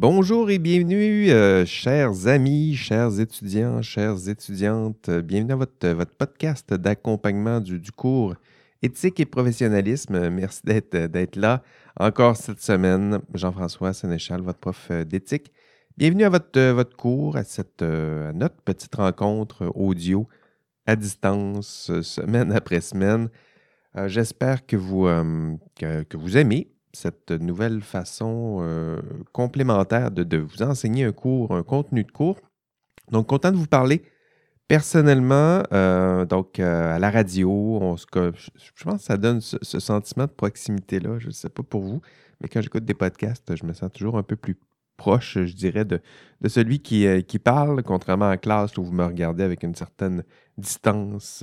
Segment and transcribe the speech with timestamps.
[0.00, 5.10] bonjour et bienvenue, euh, chers amis, chers étudiants, chères étudiantes.
[5.10, 8.34] Euh, bienvenue à votre, votre podcast d'accompagnement du, cours
[8.80, 10.30] Éthique et professionnalisme.
[10.30, 11.62] Merci d'être là
[11.98, 13.20] encore cette semaine.
[13.34, 15.52] Jean-François Sénéchal, votre prof d'éthique.
[15.98, 20.26] Bienvenue à votre, cours, à, cette, à notre petite rencontre audio
[20.86, 23.28] à distance, semaine après semaine.
[24.06, 29.00] J'espère que vous aimez cette nouvelle façon euh,
[29.32, 32.40] complémentaire de, vous enseigner un cours, un contenu de cours.
[33.10, 34.02] Donc, content de vous parler
[34.68, 37.50] personnellement, euh, donc euh, à la radio.
[37.80, 41.18] On se, je, pense que ça donne ce, sentiment de proximité-là.
[41.18, 42.00] Je ne sais pas pour vous,
[42.40, 44.56] mais quand j'écoute des podcasts, je me sens toujours un peu plus
[44.96, 46.00] proche, je dirais, de,
[46.46, 50.24] celui qui, qui, parle, contrairement à classe où vous me regardez avec une certaine
[50.58, 51.42] distance.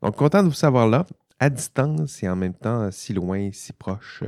[0.00, 1.04] donc, content de vous savoir là,
[1.40, 4.22] à distance et en même temps si loin, si proche.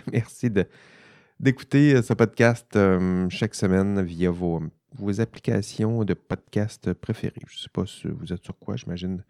[0.12, 0.50] Merci
[1.38, 4.62] d'écouter euh, ce podcast euh, chaque semaine via vos,
[5.18, 7.42] applications de podcast préférées.
[7.46, 9.24] Je ne sais pas si vous êtes sur quoi, j'imagine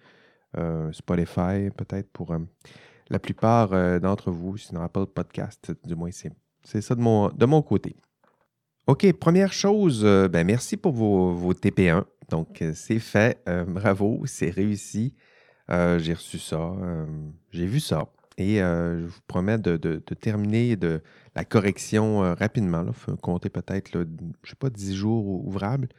[0.59, 2.35] euh, Spotify peut-être pour
[3.09, 7.63] la plupart d'entre vous, sinon Apple Podcast, du moins c'est ça de mon, de mon
[7.63, 7.97] côté.
[8.87, 12.05] OK, première chose, ben merci pour vos, vos TP1.
[12.29, 13.43] Donc, c'est fait.
[13.67, 15.15] bravo, c'est réussi.
[15.69, 16.73] j'ai reçu ça.
[17.51, 18.09] j'ai vu ça.
[18.41, 20.75] Et euh, je vous promets de, terminer
[21.35, 22.87] la correction euh, rapidement.
[22.87, 24.07] Il faut compter peut-être, je ne
[24.47, 25.91] sais pas, 10 jours ouvrables.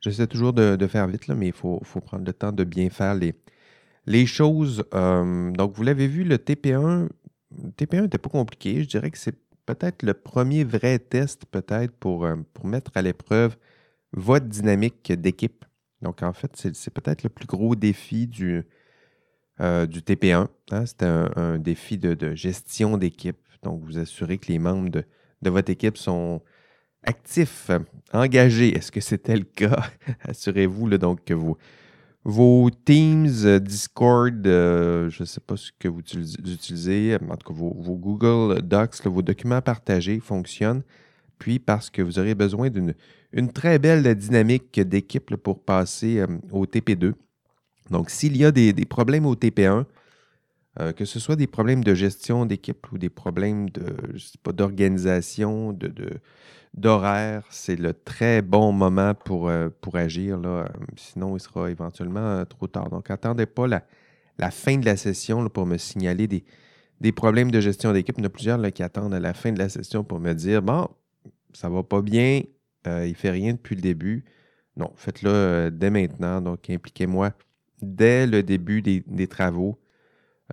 [0.00, 3.14] J'essaie toujours de, faire vite, là, mais il faut, prendre le temps de bien faire
[3.14, 4.84] les, choses.
[4.92, 7.08] Euh, donc, vous l'avez vu, le TP1,
[7.52, 8.82] le TP1 n'était pas compliqué.
[8.82, 12.26] Je dirais que c'est peut-être le premier vrai test, peut-être, pour
[12.64, 13.56] mettre à l'épreuve
[14.12, 15.64] votre dynamique d'équipe.
[16.02, 18.66] Donc, en fait, c'est peut-être le plus gros défi du,
[19.60, 20.46] euh, du TP1.
[20.70, 23.38] Hein, c'est un, défi de, gestion d'équipe.
[23.62, 25.04] Donc, vous assurez que les membres de,
[25.50, 26.42] votre équipe sont
[27.04, 27.70] actifs,
[28.12, 28.76] engagés.
[28.76, 29.84] Est-ce que c'était le cas?
[30.22, 31.34] Assurez-vous donc que
[32.24, 37.52] vos, Teams, euh, Discord, euh, je ne sais pas ce que vous utilisez, en tout
[37.52, 40.82] cas vos, Google Docs, vos documents partagés fonctionnent.
[41.38, 42.94] Puis parce que vous aurez besoin d'une
[43.32, 47.12] une très belle dynamique d'équipe pour passer au TP2.
[47.90, 49.84] Donc, s'il y a des, problèmes au TP1,
[50.80, 53.96] euh, que ce soit des problèmes de gestion d'équipe ou des problèmes de,
[54.52, 55.92] d'organisation, de,
[56.74, 60.38] d'horaire, c'est le très bon moment pour, euh, pour agir.
[60.38, 60.68] Là.
[60.96, 62.90] Sinon, il sera éventuellement euh, trop tard.
[62.90, 66.44] Donc, attendez pas la, fin de la session pour me signaler des,
[67.00, 68.16] des, problèmes de gestion d'équipe.
[68.18, 70.34] Il y en a plusieurs qui attendent à la fin de la session pour me
[70.34, 70.88] dire Bon,
[71.54, 72.42] ça va pas bien,
[72.86, 74.24] il ne fait rien depuis le début.
[74.76, 76.40] Non, faites-le dès maintenant.
[76.40, 77.32] Donc, impliquez-moi
[77.82, 79.78] dès le début des, travaux.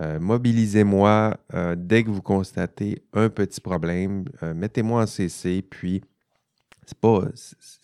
[0.02, 4.25] Euh, mobilisez-moi euh, dès que vous constatez un petit problème.
[4.44, 6.02] Euh, mettez-moi en CC, puis
[6.86, 7.22] c'est pas,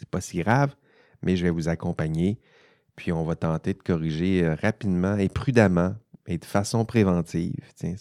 [0.10, 0.76] pas si grave,
[1.22, 2.40] mais je vais vous accompagner.
[2.96, 5.96] Puis on va tenter de corriger rapidement et prudemment
[6.28, 7.56] et de façon préventive.
[7.76, 7.96] C'est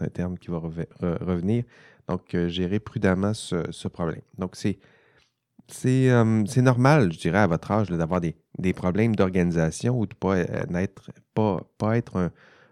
[0.00, 1.64] un terme qui va revenir.
[2.08, 4.22] Donc, gérer prudemment ce, problème.
[4.38, 4.78] Donc, c'est
[5.68, 10.86] c'est normal, je dirais, à votre âge, d'avoir des, problèmes d'organisation ou de ne euh,
[11.34, 12.30] pas, pas, être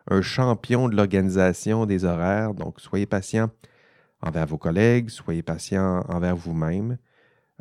[0.09, 2.55] un, champion de l'organisation des horaires.
[2.55, 3.51] Donc, soyez patient
[4.21, 6.99] envers vos collègues, soyez patient envers vous-même,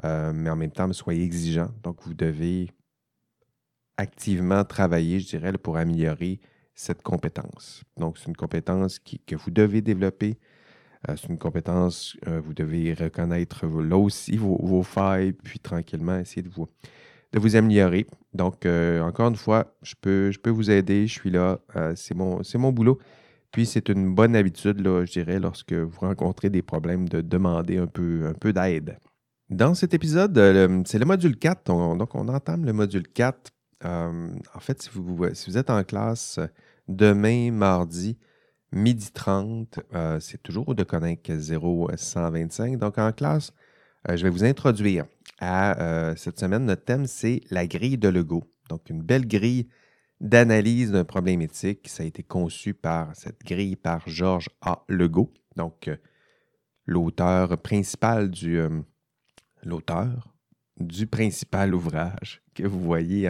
[0.06, 1.70] euh, mais en même temps, soyez exigeant.
[1.84, 2.70] Donc, vous devez
[3.98, 6.40] activement travailler, je dirais, pour améliorer
[6.76, 7.84] cette compétence.
[7.98, 10.40] Donc, c'est une compétence que vous devez développer.
[11.10, 16.50] Euh, c'est une compétence, vous devez reconnaître là aussi vos, failles, puis tranquillement essayer de
[16.50, 16.68] vous,
[17.34, 18.08] de vous améliorer.
[18.34, 21.94] Donc, euh, encore une fois, je peux, je peux vous aider, je suis là, euh,
[21.96, 23.00] c'est mon, mon boulot.
[23.52, 27.78] Puis, c'est une bonne habitude, là, je dirais, lorsque vous rencontrez des problèmes, de demander
[27.78, 28.98] un peu, un peu d'aide.
[29.50, 31.66] Dans cet épisode, euh, c'est le module 4,
[31.98, 33.52] donc on entame le module 4.
[33.84, 36.40] en fait, si vous êtes en classe
[36.88, 38.18] demain, mardi,
[38.74, 39.80] midi 30,
[40.20, 42.78] c'est toujours de Connect 0125.
[42.78, 43.52] Donc, en classe,
[44.10, 45.06] je vais vous introduire
[45.42, 46.66] euh, cette semaine.
[46.66, 48.44] Notre thème, c'est la grille de Lego.
[48.70, 49.68] Donc, une belle grille
[50.22, 51.88] d'analyse d'un problème éthique.
[51.90, 54.84] Ça a été conçu par cette grille par Georges A.
[54.88, 55.98] Legault, donc euh,
[56.86, 58.70] l'auteur principal du euh,
[59.64, 60.34] l'auteur
[60.78, 63.30] du principal ouvrage que vous voyez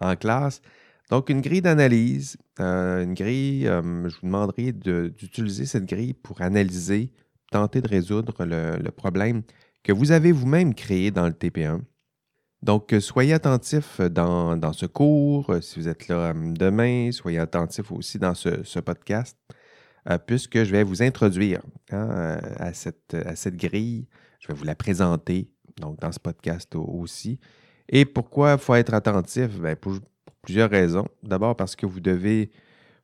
[0.00, 0.62] en, classe.
[1.10, 7.10] Donc, une grille d'analyse, une grille, je vous demanderai d'utiliser cette grille pour analyser,
[7.50, 9.42] tenter de résoudre le problème
[9.82, 11.80] que vous avez vous-même créé dans le TP1.
[12.62, 15.50] Donc, euh, soyez attentifs dans, ce cours.
[15.50, 19.36] Euh, si vous êtes là euh, demain, soyez attentifs aussi dans ce, podcast,
[20.26, 24.06] puisque je vais vous introduire hein, à, cette, à, cette, grille.
[24.40, 27.38] Je vais vous la présenter donc dans ce podcast aussi.
[27.88, 29.58] Et pourquoi il faut être attentif?
[29.58, 29.98] Ben, pour,
[30.42, 31.06] plusieurs raisons.
[31.22, 32.50] D'abord parce que vous devez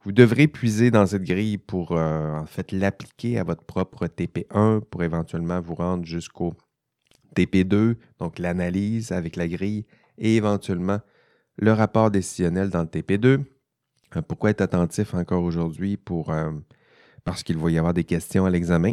[0.06, 4.80] vous devrez puiser dans cette grille pour euh, en fait l'appliquer à votre propre TP1
[4.82, 6.54] pour éventuellement vous rendre jusqu'au
[7.34, 9.84] TP2, donc l'analyse avec la grille
[10.16, 11.00] et éventuellement
[11.56, 13.44] le rapport décisionnel dans le TP2.
[14.14, 15.96] Euh, pourquoi être attentif encore aujourd'hui?
[15.96, 16.52] Pour, euh,
[17.24, 18.92] parce qu'il va y avoir des questions à l'examen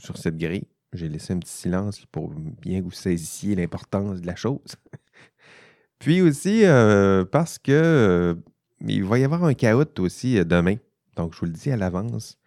[0.00, 0.68] sur cette grille?
[0.94, 4.76] J'ai laissé un petit silence pour bien que vous saisissiez l'importance de la chose.
[5.98, 6.64] Puis aussi
[7.30, 8.36] parce que
[8.86, 10.76] il va y avoir un chaos aussi euh, demain.
[11.16, 12.38] Donc, je vous le dis à l'avance.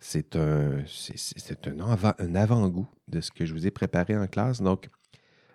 [0.00, 4.26] C'est un, c'est, un, avant, un avant-goût de ce que je vous ai préparé en
[4.26, 4.62] classe.
[4.62, 4.88] Donc,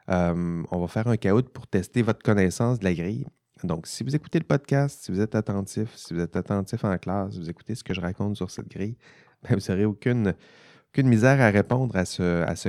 [0.09, 3.25] euh, on va faire un chaos pour tester votre connaissance de la grille.
[3.63, 6.97] Donc, si vous écoutez le podcast, si vous êtes attentif, si vous êtes attentif en
[6.97, 8.97] classe, vous écoutez ce que je raconte sur cette grille,
[9.43, 10.33] ben, vous n'aurez aucune,
[10.89, 12.67] aucune misère à répondre à ce, à ce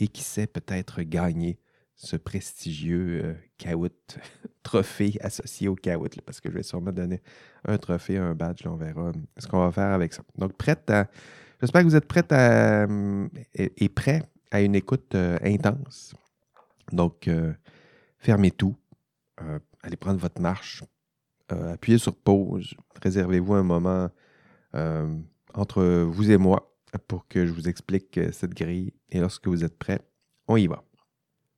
[0.00, 1.58] et qui sait peut-être gagner
[1.96, 3.88] ce prestigieux euh,
[4.62, 7.22] trophée associé au caout, parce que je vais sûrement donner
[7.64, 10.22] un trophée, un badge, on verra ce qu'on va faire avec ça.
[10.36, 11.08] Donc, prête à.
[11.60, 16.14] J'espère que vous êtes prête à, hum, et, prêt à une écoute euh, intense.
[16.92, 17.52] Donc, euh,
[18.18, 18.76] fermez tout,
[19.82, 20.84] allez prendre votre marche,
[21.48, 24.10] appuyez sur pause, réservez-vous un moment
[25.54, 26.76] entre vous et moi
[27.08, 28.92] pour que je vous explique cette grille.
[29.10, 30.00] Et lorsque vous êtes prêt,
[30.46, 30.85] on y va.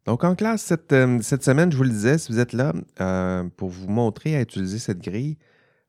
[0.09, 3.45] Donc, en classe, euh, cette, semaine, je vous le disais, si vous êtes là euh,
[3.59, 5.37] pour vous montrer à utiliser cette grille,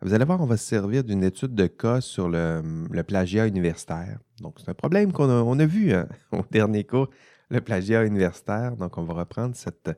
[0.01, 2.61] vous allez voir, on va se servir d'une étude de cas sur le,
[3.07, 4.19] plagiat universitaire.
[4.41, 7.09] Donc, c'est un problème qu'on a, vu hein, au dernier cours,
[7.49, 8.75] le plagiat universitaire.
[8.75, 9.89] Donc, on va reprendre cette,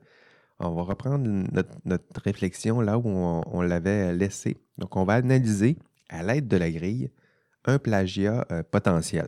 [0.60, 1.28] on va reprendre
[1.84, 4.56] notre, réflexion là où on, l'avait laissé.
[4.78, 5.76] Donc, on va analyser
[6.08, 7.10] à l'aide de la grille
[7.64, 9.26] un plagiat euh, potentiel.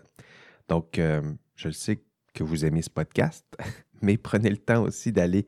[0.68, 2.00] Donc, je le sais
[2.32, 3.44] que vous aimez ce podcast.
[4.04, 5.46] Mais prenez le temps aussi d'aller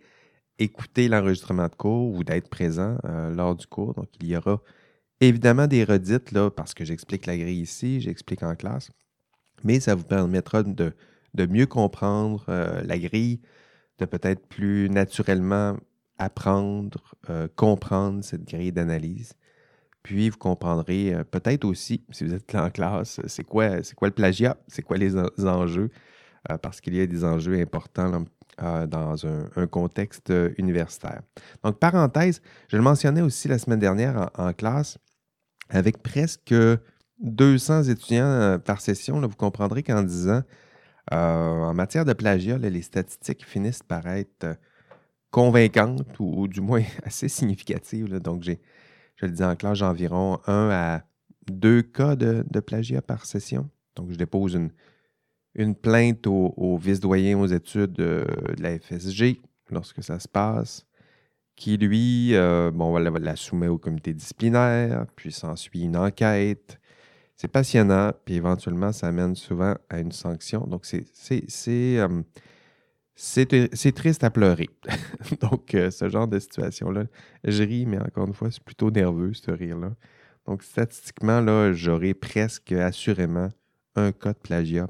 [0.59, 3.95] écouter l'enregistrement de cours ou d'être présent euh, lors du cours.
[3.95, 4.61] Donc, il y aura
[5.21, 8.91] évidemment des redites, là, parce que j'explique la grille ici, j'explique en classe,
[9.65, 10.95] mais ça vous permettra de,
[11.35, 13.41] mieux comprendre euh, la grille,
[13.99, 15.77] de peut-être plus naturellement
[16.19, 19.35] apprendre, euh, comprendre cette grille d'analyse.
[20.03, 24.15] Puis vous comprendrez peut-être aussi, si vous êtes là en classe, c'est quoi, quoi le
[24.15, 25.91] plagiat, c'est quoi les, enjeux,
[26.63, 28.25] parce qu'il y a des enjeux importants
[28.63, 31.21] euh, dans un, contexte euh, universitaire.
[31.63, 34.97] Donc, parenthèse, je le mentionnais aussi la semaine dernière en, classe,
[35.69, 36.55] avec presque
[37.21, 40.43] 200 étudiants euh, par session, vous comprendrez qu'en disant,
[41.11, 44.57] en matière de plagiat, les statistiques finissent par être
[45.31, 48.09] convaincantes ou, du moins assez significatives.
[48.21, 51.03] Donc, je le dis en classe, j'ai environ un à
[51.51, 53.69] deux cas de plagiat par session.
[53.97, 54.71] Donc, je dépose une,
[55.57, 58.25] une plainte au, vice-doyen aux études euh,
[58.57, 60.87] de la FSG lorsque ça se passe,
[61.57, 66.79] qui lui, euh, bon, la, la soumet au comité disciplinaire, puis s'ensuit une enquête.
[67.37, 70.67] C'est passionnant, puis éventuellement, ça amène souvent à une sanction.
[70.67, 72.23] Donc, c'est euh,
[73.15, 74.69] c'est triste à pleurer.
[75.41, 77.05] Donc, ce genre de situation-là,
[77.45, 79.93] je ris, mais encore une fois, c'est plutôt nerveux, ce rire-là.
[80.47, 83.49] Donc, statistiquement, là, j'aurai presque assurément
[83.97, 84.89] un cas de plagiat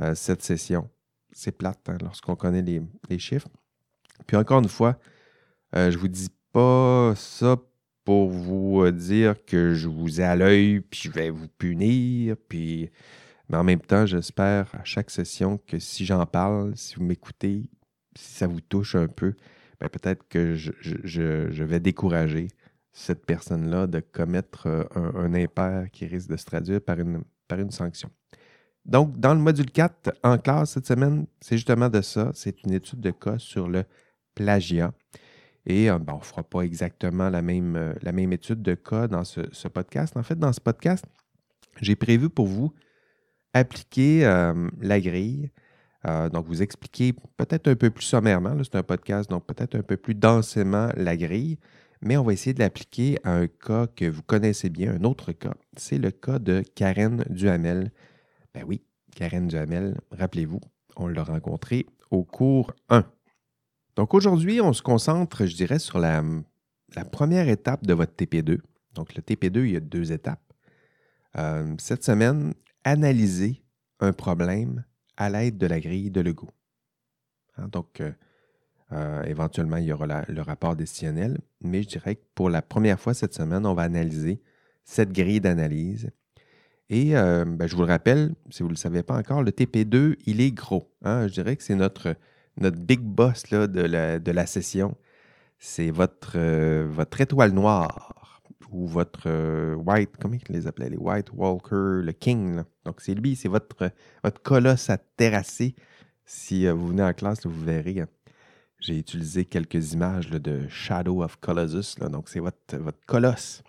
[0.00, 0.88] euh, cette session.
[1.32, 3.48] C'est plate hein, lorsqu'on connaît les, chiffres.
[4.26, 4.98] Puis encore une fois,
[5.74, 7.56] euh, je ne vous dis pas ça
[8.04, 12.36] pour vous euh, dire que je vous ai à l'œil, puis je vais vous punir,
[12.48, 12.90] puis...
[13.48, 17.70] Mais en même temps, j'espère à chaque session que si j'en parle, si vous m'écoutez,
[18.16, 19.34] si ça vous touche un peu,
[19.78, 22.48] ben peut-être que je, vais décourager
[22.92, 27.60] cette personne-là de commettre un, un, impair qui risque de se traduire par une, par
[27.60, 28.10] une sanction.
[28.86, 32.30] Donc, dans le module 4, en classe cette semaine, c'est justement de ça.
[32.34, 33.84] C'est une étude de cas sur le
[34.34, 34.92] plagiat.
[35.66, 39.08] Et euh, on ne fera pas exactement la même, euh, la même étude de cas
[39.08, 40.16] dans ce, podcast.
[40.16, 41.04] En fait, dans ce podcast,
[41.80, 42.72] j'ai prévu pour vous
[43.52, 45.50] appliquer euh, la grille.
[46.32, 49.96] donc, vous expliquer peut-être un peu plus sommairement, c'est un podcast, donc peut-être un peu
[49.96, 51.58] plus densément la grille,
[52.00, 55.32] mais on va essayer de l'appliquer à un cas que vous connaissez bien, un autre
[55.32, 55.54] cas.
[55.76, 57.90] C'est le cas de Karen Duhamel
[58.56, 58.82] ben oui,
[59.14, 60.60] Karen Duhamel, rappelez-vous,
[60.96, 63.04] on l'a rencontré au cours 1.
[63.96, 66.24] Donc aujourd'hui, on se concentre, je dirais, sur la,
[67.12, 68.60] première étape de votre TP2.
[68.94, 70.54] Donc le TP2, il y a deux étapes.
[71.36, 73.62] Euh, cette semaine, analyser
[74.00, 74.84] un problème
[75.18, 76.50] à l'aide de la grille de Legault.
[77.58, 78.10] Hein, donc, euh,
[78.92, 82.98] euh, éventuellement, il y aura le rapport décisionnel, mais je dirais que pour la première
[82.98, 84.40] fois cette semaine, on va analyser
[84.82, 86.10] cette grille d'analyse
[86.88, 89.50] et euh, ben, je vous le rappelle, si vous ne le savez pas encore, le
[89.50, 90.92] TP2, il est gros.
[91.02, 91.26] Hein.
[91.26, 92.16] Je dirais que c'est notre
[92.58, 94.96] notre big boss là, de, la, de la session,
[95.58, 100.96] c'est votre, euh, votre étoile noire ou votre euh, white, comment ils les appelaient, les
[100.96, 102.62] white walker, le king.
[102.84, 103.90] Donc c'est lui, c'est votre,
[104.22, 105.74] votre colosse à terrasser.
[106.24, 108.00] Si vous venez en classe, vous verrez.
[108.00, 108.08] Hein.
[108.80, 111.96] J'ai utilisé quelques images de Shadow of Colossus.
[111.96, 113.62] donc c'est votre, votre colosse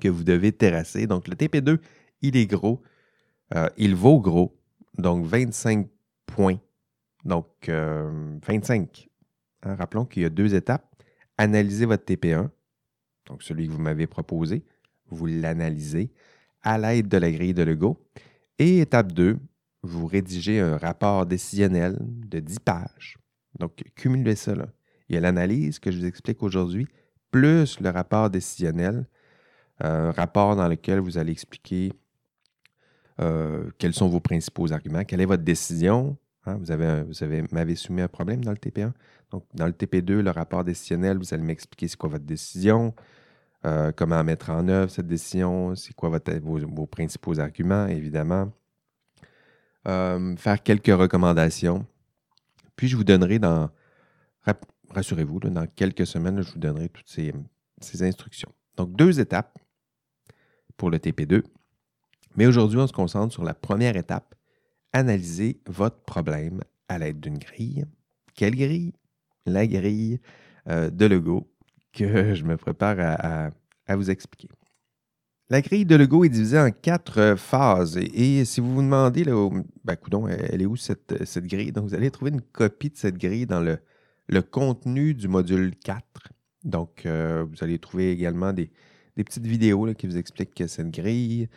[0.00, 1.06] que vous devez terrasser.
[1.06, 1.78] Donc le TP2,
[2.22, 2.82] il est gros.
[3.76, 4.58] il vaut gros.
[4.98, 5.88] Donc 25
[6.26, 6.58] points
[7.26, 9.08] donc, 25.
[9.66, 10.94] Euh, hein, rappelons qu'il y a deux étapes.
[11.38, 12.48] Analysez votre TP1,
[13.26, 14.64] donc celui que vous m'avez proposé.
[15.08, 16.12] Vous l'analysez
[16.62, 18.08] à l'aide de la grille de Lego.
[18.58, 19.38] Et étape 2,
[19.82, 23.18] vous rédigez un rapport décisionnel de 10 pages.
[23.58, 24.54] Donc, cumulez ça.
[25.08, 26.86] Il y a l'analyse que je vous explique aujourd'hui,
[27.30, 29.06] plus le rapport décisionnel,
[29.80, 31.92] un rapport dans lequel vous allez expliquer
[33.20, 37.42] euh, quels sont vos principaux arguments, quelle est votre décision, Hein, vous avez, vous avez,
[37.50, 38.92] m'avez soumis un problème dans le TP1.
[39.32, 42.94] Donc, dans le TP2, le rapport décisionnel, vous allez m'expliquer c'est quoi votre décision,
[43.64, 46.08] euh, comment mettre en œuvre cette décision, c'est quoi
[46.40, 48.52] vos, principaux arguments, évidemment.
[49.88, 51.84] Euh, faire quelques recommandations.
[52.76, 53.70] Puis, je vous donnerai dans,
[54.90, 57.34] rassurez-vous, dans quelques semaines, je vous donnerai toutes ces,
[57.80, 58.52] ces instructions.
[58.76, 59.58] Donc, deux étapes
[60.76, 61.42] pour le TP2.
[62.36, 64.34] Mais aujourd'hui, on se concentre sur la première étape
[64.92, 67.84] analyser votre problème à l'aide d'une grille.
[68.34, 68.92] Quelle grille?
[69.44, 70.20] La grille
[70.68, 71.50] euh, de Lego
[71.92, 72.96] que je me prépare
[73.86, 74.48] à, vous expliquer.
[75.48, 77.96] La grille de Lego est divisée en quatre phases.
[77.96, 79.48] Et, si vous vous demandez, là,
[79.84, 79.96] ben,
[80.28, 81.72] elle est où cette, cette, grille?
[81.72, 83.78] Donc, vous allez trouver une copie de cette grille dans le,
[84.28, 86.04] le contenu du module 4.
[86.64, 88.70] Donc, euh, vous allez trouver également des,
[89.14, 91.48] petites vidéos qui vous expliquent cette grille.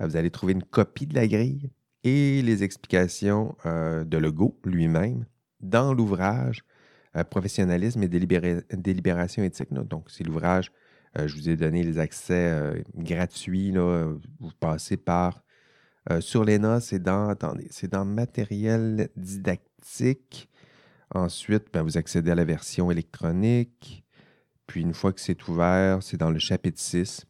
[0.00, 1.70] Vous allez trouver une copie de la grille
[2.04, 5.24] et les explications euh, de Legault lui-même
[5.60, 6.64] dans l'ouvrage
[7.16, 9.72] euh, Professionnalisme et délibération éthique.
[9.72, 10.70] Donc, c'est l'ouvrage,
[11.18, 13.72] euh, je vous ai donné les accès gratuits.
[13.72, 15.42] vous passez par
[16.20, 20.48] sur l'ENA, c'est dans, attendez, c'est dans matériel didactique.
[21.14, 24.04] Ensuite, ben, vous accédez à la version électronique.
[24.66, 27.26] Puis, une fois que c'est ouvert, c'est dans le chapitre 6.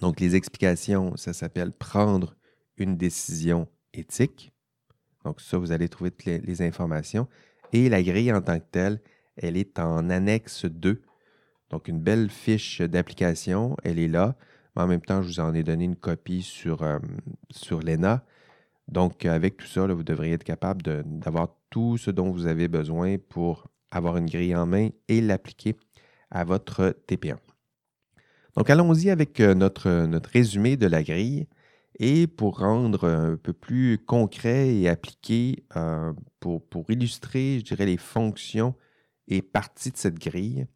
[0.00, 2.34] Donc, les explications, ça s'appelle prendre
[2.78, 4.52] une décision éthique.
[5.24, 7.28] Donc, ça, vous allez trouver toutes les, informations.
[7.72, 9.00] Et la grille en tant que telle,
[9.36, 11.02] elle est en annexe 2.
[11.68, 14.36] Donc, une belle fiche d'application, elle est là.
[14.74, 16.98] Mais en même temps, je vous en ai donné une copie sur, euh,
[17.50, 18.24] sur l'ENA.
[18.88, 23.18] Donc, avec tout ça, vous devriez être capable d'avoir tout ce dont vous avez besoin
[23.18, 25.76] pour avoir une grille en main et l'appliquer
[26.30, 27.36] à votre TP1.
[28.56, 31.46] Donc, allons-y avec euh, notre, notre résumé de la grille.
[32.02, 37.98] Et pour rendre un peu plus concret et appliqué, euh, pour, illustrer, je dirais, les
[37.98, 38.74] fonctions
[39.28, 40.66] et parties de cette grille,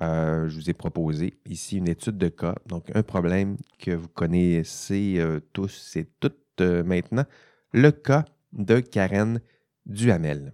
[0.00, 2.54] euh, je vous ai proposé ici une étude de cas.
[2.66, 7.24] Donc, un problème que vous connaissez euh, tous et toutes maintenant,
[7.72, 9.40] le cas de Karen
[9.86, 10.52] Duhamel.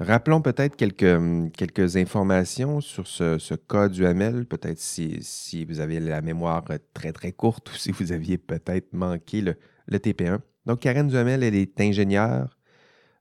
[0.00, 6.00] Rappelons peut-être quelques, hum, quelques informations sur ce, cas du Hamel, peut-être si, vous avez
[6.00, 9.56] la mémoire très très courte ou si vous aviez peut-être manqué le,
[9.92, 10.40] TP1.
[10.66, 12.58] Donc Karen Duhamel, elle est ingénieure.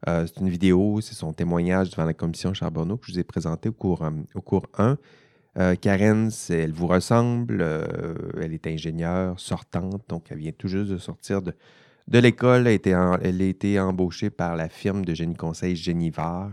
[0.07, 3.23] Euh, c'est une vidéo, c'est son témoignage devant la commission Charbonneau que je vous ai
[3.23, 4.97] présenté au cours, hum, au cours 1.
[5.59, 10.89] Euh, Karen, elle vous ressemble, euh, elle est ingénieure, sortante, donc elle vient tout juste
[10.89, 11.53] de sortir de,
[12.07, 12.67] de l'école.
[12.67, 12.81] Elle,
[13.21, 16.51] elle, a été embauchée par la firme de génie conseil Génivard.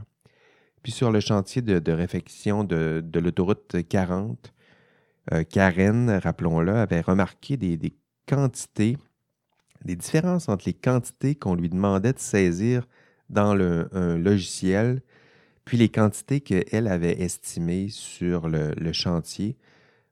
[0.83, 4.53] Puis sur le chantier de, réfection de, l'autoroute 40,
[5.33, 7.95] euh, Karen, rappelons-le, avait remarqué des,
[8.27, 8.97] quantités,
[9.85, 12.87] des différences entre les quantités qu'on lui demandait de saisir
[13.29, 15.03] dans le, un logiciel,
[15.65, 19.57] puis les quantités qu'elle avait estimées sur le, chantier.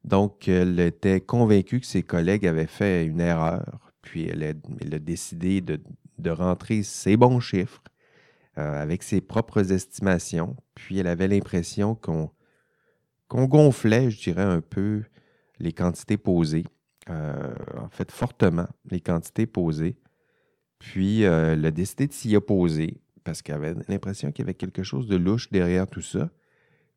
[0.04, 5.60] Donc, elle était convaincue que ses collègues avaient fait une erreur, puis elle a, décidé
[5.62, 5.80] de,
[6.18, 7.82] de rentrer ses bons chiffres
[8.58, 10.56] euh, avec ses propres estimations.
[10.74, 12.32] Puis elle avait l'impression qu'on
[13.30, 15.04] gonflait, je dirais, un peu
[15.60, 16.64] les quantités posées.
[17.08, 19.96] Euh, en fait, fortement les quantités posées.
[20.80, 24.54] Puis euh, elle a décidé de s'y opposer parce qu'elle avait l'impression qu'il y avait
[24.54, 26.28] quelque chose de louche derrière tout ça.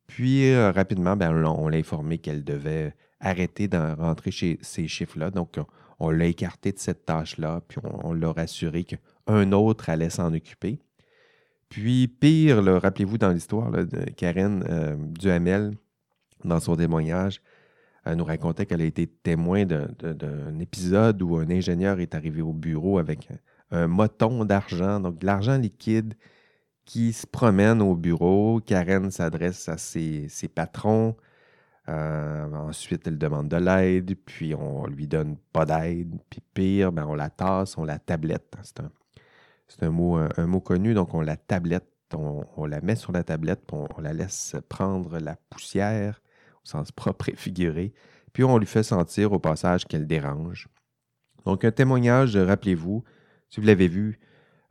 [0.08, 5.30] Puis rapidement, ben, on, l'a informé qu'elle devait arrêter de rentrer chez ces chiffres-là.
[5.30, 5.58] Donc,
[6.00, 10.34] on, l'a écarté de cette tâche-là, puis on, on l'a rassuré qu'un autre allait s'en
[10.34, 10.80] occuper.
[11.72, 15.72] Puis pire, rappelez-vous dans l'histoire de Karen euh, Duhamel,
[16.44, 17.42] dans son témoignage,
[18.04, 22.51] elle nous racontait qu'elle a été témoin d'un épisode où un ingénieur est arrivé au
[22.51, 23.30] bureau avec
[23.72, 26.16] un, moton d'argent, donc de l'argent liquide
[26.84, 28.60] qui se promène au bureau.
[28.60, 31.16] Karen s'adresse à ses, patrons.
[31.88, 36.12] Euh, ensuite, elle demande de l'aide, puis on lui donne pas d'aide.
[36.30, 38.58] Puis pire, ben, on la tasse, on la tablette.
[38.62, 38.92] C'est un,
[39.82, 43.88] mot, un, mot connu, donc on la tablette, on, la met sur la tablette, on,
[44.01, 46.22] la laisse prendre la poussière
[46.63, 47.94] au sens propre et figuré,
[48.34, 50.68] puis on lui fait sentir au passage qu'elle dérange.
[51.46, 53.04] Donc un témoignage, rappelez-vous,
[53.50, 54.20] si vous l'avez vu,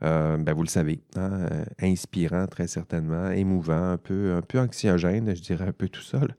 [0.02, 4.58] euh, ben vous le savez, hein, euh, inspirant très certainement, émouvant, un peu, un peu
[4.58, 6.34] anxiogène, je dirais un peu tout seul.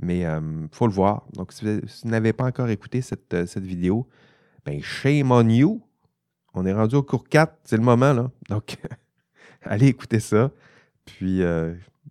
[0.00, 1.24] Mais il euh, faut le voir.
[1.34, 4.08] Donc, si vous, n'avez pas encore écouté cette, cette vidéo,
[4.64, 5.82] ben shame on you.
[6.54, 8.30] On est rendu au cours 4, c'est le moment, là.
[8.48, 8.76] Donc,
[9.62, 10.50] allez écouter ça.
[11.04, 11.42] Puis,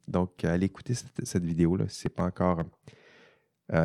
[0.07, 2.61] donc, allez écouter cette, vidéo-là si ce n'est pas encore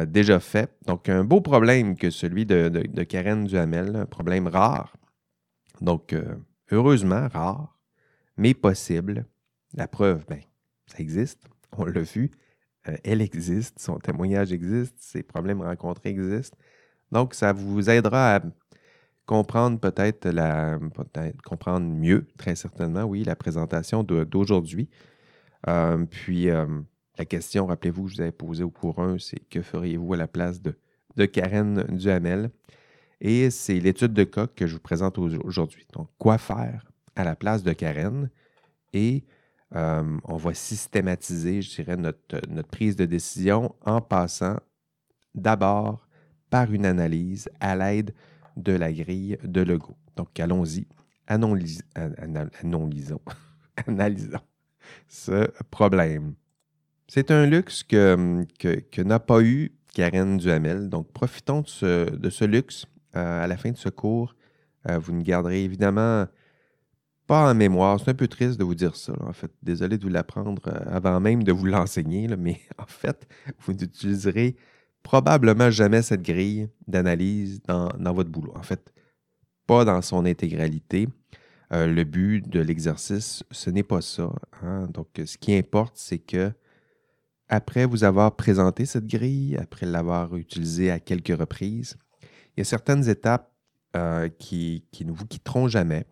[0.06, 0.70] déjà fait.
[0.84, 2.68] Donc, un beau problème que celui de,
[3.04, 4.92] Karen Duhamel, un problème rare.
[5.80, 6.14] Donc,
[6.70, 7.78] heureusement rare,
[8.36, 9.26] mais possible.
[9.74, 10.40] La preuve, ben,
[10.86, 11.46] ça existe,
[11.76, 12.30] on l'a vu,
[12.88, 16.56] euh, elle existe, son témoignage existe, ses problèmes rencontrés existent.
[17.12, 18.40] Donc, ça vous aidera à
[19.28, 24.88] comprendre peut-être la, peut-être comprendre mieux, très certainement, oui, la présentation d'aujourd'hui.
[25.68, 26.66] Euh, puis, euh,
[27.18, 30.16] la question, rappelez-vous, que je vous avais posée au cours 1, c'est que feriez-vous à
[30.16, 30.74] la place de,
[31.16, 32.48] de Karen Duhamel?
[33.20, 35.86] Et c'est l'étude de cas que je vous présente aujourd'hui.
[35.92, 38.30] Donc, quoi faire à la place de Karen?
[38.94, 39.24] Et
[39.76, 44.56] euh, on va systématiser, je dirais, notre, notre prise de décision en passant
[45.34, 46.08] d'abord
[46.48, 48.14] par une analyse à l'aide
[48.58, 49.96] de la grille de Lego.
[50.16, 50.86] Donc, allons-y.
[51.26, 51.82] Analysons,
[53.86, 54.40] analysons
[55.06, 56.34] ce problème.
[57.06, 60.88] C'est un luxe que, n'a pas eu Karen Duhamel.
[60.88, 64.34] Donc, profitons de ce, de ce luxe euh, à la fin de ce cours,
[64.88, 66.26] euh, vous ne garderez évidemment
[67.26, 67.98] pas en mémoire.
[68.00, 69.12] C'est un peu triste de vous dire ça.
[69.20, 73.26] en fait, désolé de vous l'apprendre euh, avant même de vous l'enseigner, mais en fait,
[73.60, 74.56] vous n'utiliserez
[75.02, 78.52] probablement jamais cette grille d'analyse dans, votre boulot.
[78.56, 78.92] En fait,
[79.66, 81.08] pas dans son intégralité.
[81.70, 84.30] le but de l'exercice, ce n'est pas ça.
[84.62, 84.88] Hein.
[84.92, 86.52] Donc, ce qui importe, c'est que
[87.48, 91.96] après vous avoir présenté cette grille, après l'avoir utilisée à quelques reprises,
[92.56, 93.52] il y a certaines étapes
[93.96, 96.04] euh, qui, ne vous quitteront jamais,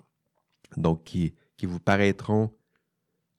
[0.77, 2.51] donc qui, vous paraîtront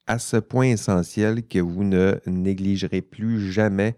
[0.05, 3.97] à ce point essentiel que vous ne négligerez plus jamais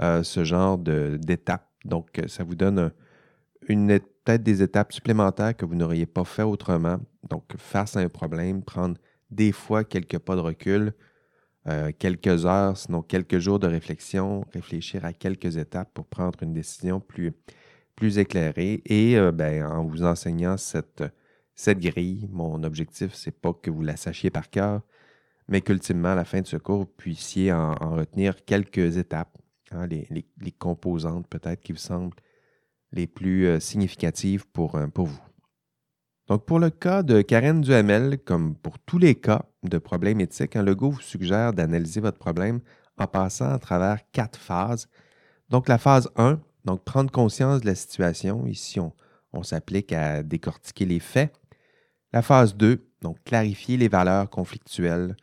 [0.00, 1.68] euh, ce genre d'étapes.
[1.84, 2.92] Donc, ça vous donne
[3.68, 6.98] une, peut-être des étapes supplémentaires que vous n'auriez pas fait autrement.
[7.28, 8.96] Donc, face à un problème, prendre
[9.30, 10.92] des fois quelques pas de recul,
[11.68, 16.52] euh, quelques heures, sinon quelques jours de réflexion, réfléchir à quelques étapes pour prendre une
[16.52, 17.32] décision plus,
[17.96, 18.82] plus éclairé.
[18.84, 21.02] Et euh, ben, en vous enseignant cette,
[21.56, 24.82] cette grille, mon objectif, c'est pas que vous la sachiez par cœur,
[25.48, 29.36] mais qu'ultimement, à la fin de ce cours, vous puissiez en, retenir quelques étapes,
[29.72, 32.16] hein, les, composantes peut-être qui vous semblent
[32.92, 35.20] les plus euh, significatives pour, euh, pour vous.
[36.28, 40.56] Donc, pour le cas de Karen Duhamel, comme pour tous les cas de problèmes éthiques,
[40.56, 42.60] un Legault vous suggère d'analyser votre problème
[42.98, 44.88] en passant à travers quatre phases.
[45.50, 48.46] Donc, la phase 1, donc, prendre conscience de la situation.
[48.46, 48.92] Ici, on,
[49.42, 51.32] s'applique à décortiquer les faits.
[52.12, 55.14] La phase 2, donc clarifier les valeurs conflictuelles.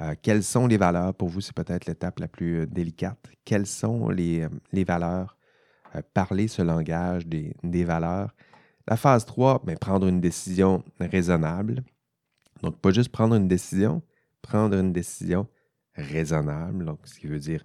[0.00, 1.14] Euh, quelles sont les valeurs?
[1.14, 3.18] Pour vous, c'est peut-être l'étape la plus euh, délicate.
[3.44, 5.36] Quelles sont les, euh, valeurs?
[6.14, 8.34] parler ce langage des, valeurs.
[8.88, 11.84] La phase 3, bien, prendre une décision raisonnable.
[12.62, 14.00] Donc, pas juste prendre une décision,
[14.40, 15.46] prendre une décision
[15.94, 17.62] raisonnable, donc ce qui veut dire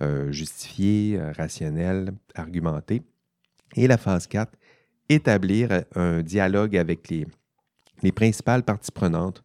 [0.00, 3.02] euh, justifié, euh, rationnel, argumenté.
[3.74, 4.52] Et la phase 4,
[5.08, 9.42] établir un dialogue avec les principales parties prenantes.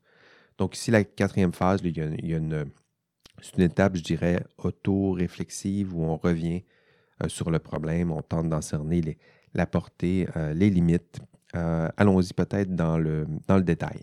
[0.57, 2.65] Donc ici, la quatrième phase, il y a, une,
[3.41, 6.63] c'est une étape, je dirais, auto-réflexive où on revient
[7.23, 9.17] euh, sur le problème, on tente d'en cerner
[9.53, 11.19] la portée, les limites.
[11.53, 14.01] allons-y peut-être dans le, dans le détail.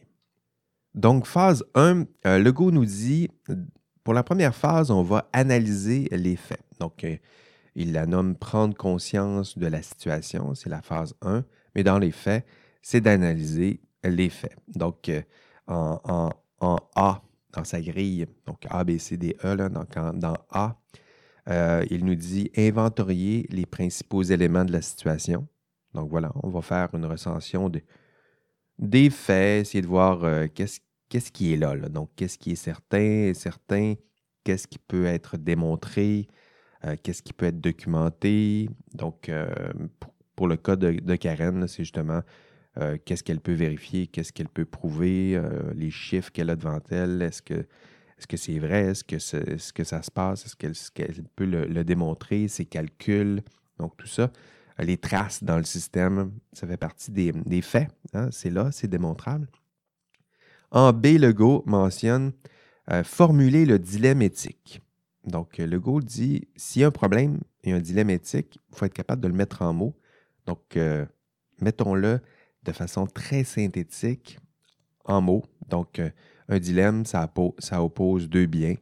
[0.95, 2.05] Donc, phase 1,
[2.39, 3.29] Legault nous dit
[4.05, 6.65] pour la première phase, on va analyser les faits.
[6.79, 7.17] Donc, euh,
[7.75, 12.11] il la nomme prendre conscience de la situation, c'est la phase 1, mais dans les
[12.11, 12.45] faits,
[12.83, 14.57] c'est d'analyser les faits.
[14.75, 15.23] Donc, euh,
[15.69, 20.77] en, A, dans sa grille, donc A, B, C, D, E, donc dans A,
[21.49, 25.49] euh, il nous dit inventorier les principaux éléments de la situation.
[25.95, 27.83] Donc voilà, on va faire une recension de,
[28.79, 30.21] des faits, essayer de voir
[30.55, 33.95] qu'est-ce qu'est-ce qui est là, Donc, qu'est-ce qui est certain, certain,
[34.45, 36.29] qu'est-ce qui peut être démontré,
[36.87, 38.71] euh, qu'est-ce qui peut être documenté.
[38.95, 39.53] Donc, euh,
[40.37, 42.23] pour, le cas de, Karen, c'est justement
[42.81, 46.81] euh, qu'est-ce qu'elle peut vérifier, qu'est-ce qu'elle peut prouver, euh, les chiffres qu'elle a devant
[46.91, 52.49] elle, est-ce que c'est vrai, est-ce que, ça se passe, est-ce qu'elle peut le, démontrer,
[52.49, 53.43] ses calculs,
[53.79, 54.31] donc tout ça.
[54.79, 59.47] Les traces dans le système, ça fait partie des, faits, hein, c'est là, c'est démontrable.
[60.71, 62.33] En B, Legault mentionne
[63.05, 64.81] formuler le dilemme éthique.
[65.25, 68.95] Donc, Legault dit s'il y a un problème et un dilemme éthique, il faut être
[68.95, 69.95] capable de le mettre en mots.
[70.47, 70.79] Donc,
[71.61, 72.21] mettons-le
[72.65, 74.39] de façon très synthétique
[75.05, 75.45] en mots.
[75.69, 76.11] Donc, euh,
[76.49, 77.31] un dilemme, ça,
[77.79, 78.77] oppose deux biens.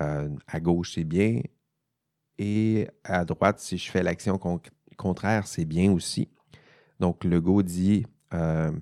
[0.00, 1.40] Euh, à gauche, c'est bien.
[2.38, 4.38] Et à droite, si je fais l'action
[4.96, 6.28] contraire, c'est bien aussi.
[7.00, 8.72] Donc, le go dit euh,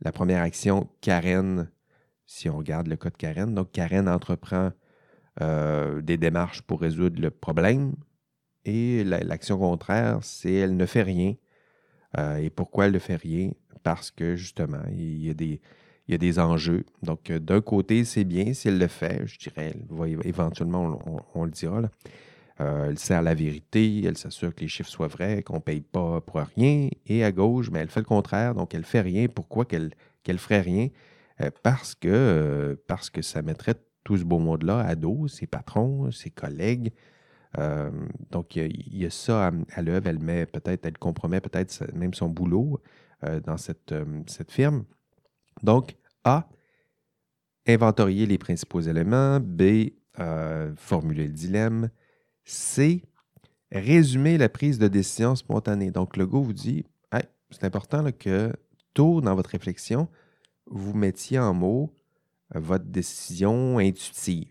[0.00, 1.70] la première action, Karen,
[2.26, 4.72] si on regarde le code Karen, donc Karen entreprend
[5.40, 7.96] des démarches pour résoudre le problème.
[8.64, 11.34] Et l'action contraire, c'est elle ne fait rien.
[12.38, 13.50] et pourquoi elle ne fait rien?
[13.84, 15.60] Parce que justement, il y a des,
[16.08, 16.84] il des enjeux.
[17.02, 19.74] Donc, euh, d'un côté, c'est bien si elle le fait, je dirais,
[20.24, 20.98] éventuellement,
[21.34, 21.82] on, le dira.
[22.60, 25.80] Euh, elle sert la vérité, elle s'assure que les chiffres soient vrais, qu'on ne paye
[25.80, 26.88] pas pour rien.
[27.06, 29.26] Et à gauche, mais elle fait le contraire, donc elle ne fait rien.
[29.28, 29.92] Pourquoi qu'elle
[30.26, 30.88] ne ferait rien?
[31.40, 36.10] Euh, parce, que, parce que ça mettrait tout ce beau monde-là à dos, ses patrons,
[36.10, 36.92] ses collègues.
[38.30, 40.06] donc, il y, a, ça à, à l'œuvre.
[40.08, 42.80] Elle met peut-être, elle compromet peut-être même son boulot.
[43.24, 44.84] Euh, dans cette, euh, cette firme.
[45.62, 46.48] Donc, A,
[47.66, 49.40] inventorier les principaux éléments.
[49.40, 51.90] B, euh, formuler le dilemme.
[52.44, 53.02] C,
[53.70, 55.90] résumer la prise de décision spontanée.
[55.90, 56.84] Donc, le go vous dit
[57.50, 58.52] c'est important que
[58.94, 60.08] tôt dans votre réflexion,
[60.66, 61.94] vous mettiez en mots
[62.52, 64.50] votre décision intuitive.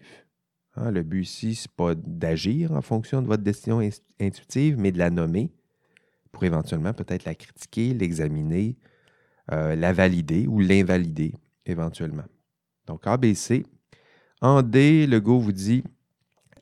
[0.75, 3.81] Hein, le but ici, ce n'est pas d'agir en fonction de votre décision
[4.21, 5.51] intuitive, mais de la nommer
[6.33, 8.75] pour éventuellement peut-être la critiquer, l'examiner,
[9.53, 11.33] euh, la valider ou l'invalider
[11.65, 12.25] éventuellement.
[12.87, 13.65] Donc ABC.
[14.41, 15.85] En D, le go vous dit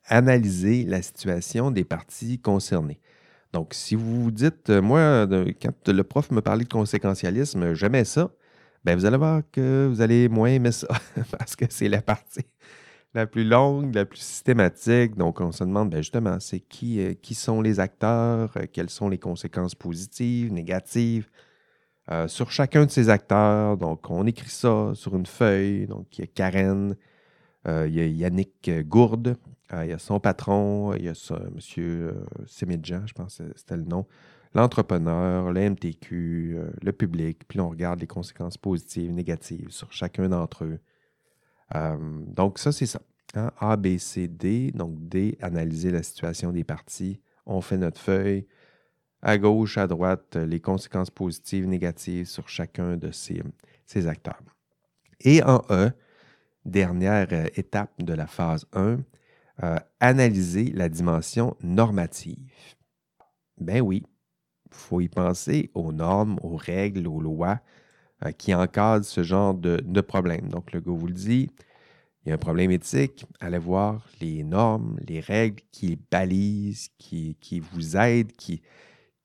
[0.06, 3.00] analyser la situation des parties concernées.
[3.54, 5.28] Donc, si vous vous dites, euh, moi,
[5.62, 8.30] quand le prof me parlait de conséquentialisme, j'aimais ça,
[8.84, 10.88] ben vous allez voir que vous allez moins aimer ça
[11.38, 12.46] parce que c'est la partie
[13.14, 15.16] la plus longue, la plus systématique.
[15.16, 18.90] Donc, on se demande ben, justement, c'est qui, euh, qui sont les acteurs, euh, quelles
[18.90, 21.30] sont les conséquences positives, négatives
[22.10, 23.78] euh, sur chacun de ces acteurs.
[23.78, 25.88] Donc, on écrit ça sur une feuille.
[25.88, 26.96] Donc, il y a Karen,
[27.66, 29.38] il y a Yannick Gourde,
[29.72, 32.26] il y a son patron, il y a M.
[32.48, 34.08] Semidjan, je pense que c'était le nom,
[34.56, 37.44] l'entrepreneur, le MTQ, le public.
[37.48, 40.80] Puis on regarde les conséquences positives, négatives sur chacun d'entre eux.
[41.76, 43.02] Euh, donc, ça, c'est ça.
[43.36, 43.52] Hein.
[43.60, 44.72] A, B, C, D.
[44.72, 47.20] Donc, D, analyser la situation des parties.
[47.46, 48.48] On fait notre feuille.
[49.22, 54.42] À gauche, à droite, les conséquences positives, négatives sur chacun de ces, acteurs.
[55.20, 55.92] Et en E,
[56.66, 59.00] dernière euh, étape de la phase 1,
[59.64, 62.52] euh, analyser la dimension normative.
[63.60, 64.04] Ben oui,
[64.72, 67.60] il faut y penser aux normes, aux règles, aux lois
[68.26, 70.50] euh, qui encadre ce genre de, problème.
[70.50, 71.50] Donc, le gars vous le dit,
[72.24, 77.36] il y a un problème éthique, allez voir les normes, les règles qui balisent, qui,
[77.72, 78.62] vous aident, qui,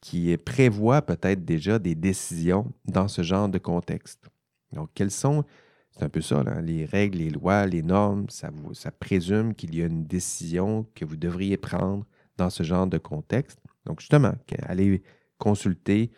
[0.01, 4.31] qui prévoient peut-être déjà des décisions dans ce genre de contexte.
[4.73, 5.45] Donc, quelles sont,
[5.91, 9.75] c'est un peu ça, les règles, les lois, les normes, ça, vous, ça présume qu'il
[9.75, 12.07] y a une décision que vous devriez prendre
[12.39, 13.59] dans ce genre de contexte.
[13.85, 14.33] Donc, justement,
[14.63, 15.03] allez
[15.39, 16.11] consulter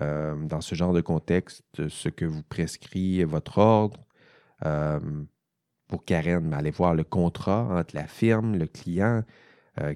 [0.00, 4.00] euh, dans ce genre de contexte, ce que vous prescrit votre ordre.
[4.64, 4.98] Euh,
[5.88, 9.24] pour Karen, ben, allez voir le contrat entre la firme, le client.
[9.80, 9.94] Euh,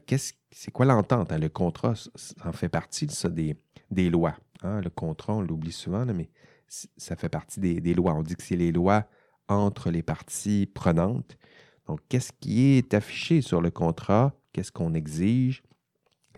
[0.50, 1.32] c'est quoi l'entente?
[1.32, 1.38] Hein?
[1.38, 3.56] Le contrat, ça en fait partie ça, des,
[3.90, 4.36] des lois.
[4.62, 4.80] Hein?
[4.80, 6.28] Le contrat, on l'oublie souvent, mais
[6.68, 8.14] ça fait partie des, des, lois.
[8.14, 9.06] On dit que c'est les lois
[9.48, 11.36] entre les parties prenantes.
[11.86, 14.32] Donc, qu'est-ce qui est affiché sur le contrat?
[14.52, 15.62] Qu'est-ce qu'on exige?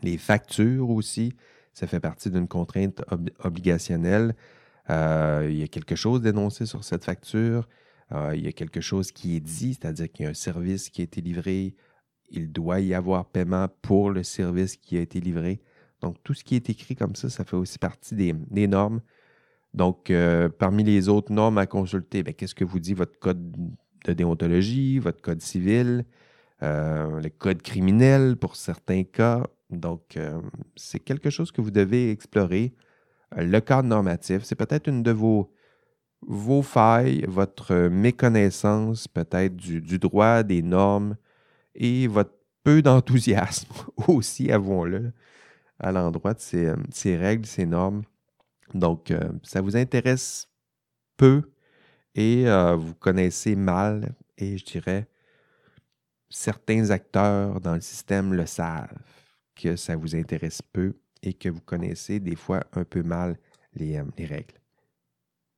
[0.02, 1.34] Les factures aussi
[1.76, 3.02] ça fait partie d'une contrainte
[3.44, 4.34] obligationnelle.
[4.88, 7.68] Euh, il y a quelque chose d'énoncé sur cette facture.
[8.12, 10.88] Euh, il y a quelque chose qui est dit, c'est-à-dire qu'il y a un service
[10.88, 11.74] qui a été livré.
[12.30, 15.60] Il doit y avoir paiement pour le service qui a été livré.
[16.00, 19.02] Donc, tout ce qui est écrit comme ça, ça fait aussi partie des, normes.
[19.74, 23.52] Donc, euh, parmi les autres normes à consulter, ben, qu'est-ce que vous dit votre code
[24.06, 26.06] de déontologie, votre code civil,
[26.62, 30.40] le code criminel pour certains cas, donc, euh,
[30.76, 32.74] c'est quelque chose que vous devez explorer.
[33.36, 35.52] Euh, le cadre normatif, c'est peut-être une de vos,
[36.22, 41.16] vos failles, votre méconnaissance peut-être du, droit, des normes
[41.74, 43.72] et votre peu d'enthousiasme
[44.08, 45.12] aussi, avouons-le,
[45.78, 48.02] à l'endroit de ces, euh, ces, règles, ces normes.
[48.74, 50.48] Donc, ça vous intéresse
[51.16, 51.44] peu
[52.16, 55.06] et euh, vous connaissez mal, et je dirais,
[56.30, 58.88] certains acteurs dans le système le savent,
[59.56, 63.36] que ça vous intéresse peu et que vous connaissez des fois un peu mal
[63.74, 64.54] les, euh, règles.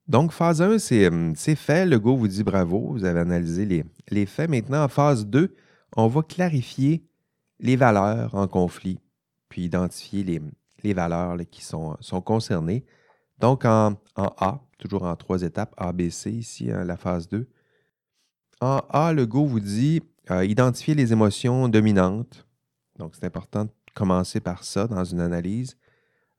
[0.06, 1.84] Donc, phase 1, euh, c'est fait.
[1.84, 4.48] Le go vous dit bravo, vous avez analysé les, les faits.
[4.48, 5.54] Maintenant, en phase 2,
[5.96, 7.04] on va clarifier
[7.60, 8.98] les valeurs en conflit,
[9.48, 10.40] puis identifier les,
[10.82, 12.84] les valeurs qui sont, sont, concernées.
[13.38, 17.46] Donc, en, A, toujours en trois étapes, A, B, C, ici, hein, la phase 2.
[18.60, 22.46] En A, le Go vous dit euh, identifier les émotions dominantes.
[22.98, 25.76] Donc, c'est important de commencer par ça dans une analyse.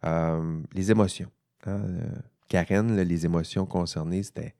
[0.06, 1.30] Euh, les émotions.
[1.65, 2.15] Hein, euh,
[2.48, 4.56] Karen, les émotions concernées, c'était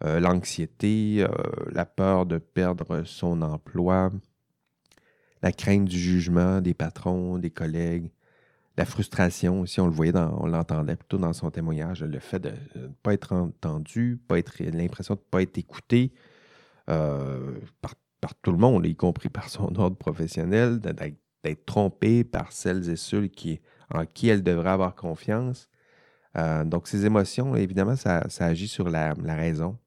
[0.00, 1.24] l'anxiété,
[1.72, 4.12] la peur de perdre son emploi,
[5.40, 8.10] la crainte du jugement des patrons, des collègues,
[8.76, 12.52] la frustration aussi, on le voyait, on l'entendait plutôt dans son témoignage, le fait de
[12.74, 16.12] ne pas être entendu, pas être l'impression de ne pas être écouté
[16.88, 17.94] euh, par,
[18.42, 21.14] tout le monde, y compris par son ordre professionnel, d'être
[21.66, 23.60] trompé par celles et ceux qui,
[23.92, 25.68] en qui elle devrait avoir confiance.
[26.36, 29.78] Euh, donc, ces émotions, évidemment, ça, agit sur la, raison.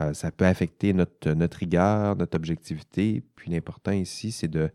[0.00, 3.22] Euh, ça peut affecter notre, notre rigueur, notre objectivité.
[3.34, 4.70] Puis l'important ici, c'est de,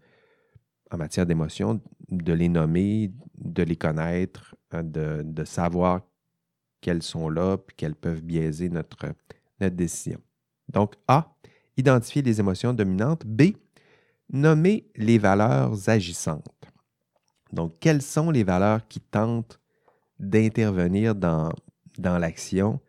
[0.89, 6.01] en matière d'émotions, de les nommer, de les connaître, euh, de, savoir
[6.81, 9.13] qu'elles sont là, puis qu'elles peuvent biaiser notre
[9.59, 10.19] décision.
[10.69, 11.35] Donc, A,
[11.77, 13.23] identifier les émotions dominantes.
[13.25, 13.53] B,
[14.31, 16.47] nommer les valeurs agissantes.
[17.51, 19.59] Donc, quelles sont les valeurs qui tentent
[20.19, 21.51] d'intervenir dans,
[21.97, 22.79] l'action?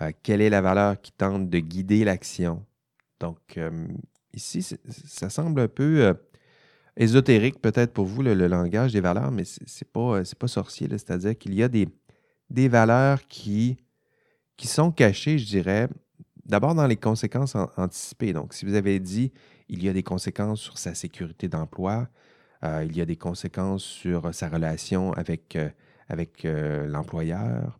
[0.00, 2.64] Euh, quelle est la valeur qui tente de guider l'action?
[3.18, 3.88] Donc, euh,
[4.32, 6.14] ici, ça semble un peu
[6.96, 10.88] ésotérique peut-être pour vous, le, langage des valeurs, mais ce n'est pas, sorcier.
[10.88, 13.76] C'est-à-dire qu'il y a des, valeurs qui
[14.62, 15.88] sont cachées, je dirais,
[16.44, 18.32] d'abord dans les conséquences anticipées.
[18.32, 19.32] Donc, si vous avez dit
[19.68, 22.08] il y a des conséquences sur sa sécurité d'emploi,
[22.64, 25.70] euh, il y a des conséquences sur sa relation avec, euh,
[26.44, 27.78] euh, l'employeur.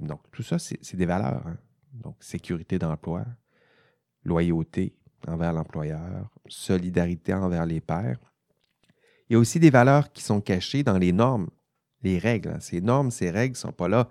[0.00, 1.46] donc, tout ça, c'est des valeurs.
[1.46, 1.56] Hein.
[1.92, 3.24] Donc, sécurité d'emploi,
[4.24, 4.96] loyauté,
[5.28, 8.18] envers l'employeur, solidarité envers les pairs.
[9.28, 11.48] Il y a aussi des valeurs qui sont cachées dans les normes,
[12.02, 12.50] les règles.
[12.50, 12.60] Hein.
[12.60, 14.08] Ces normes, ces règles ne sont pas là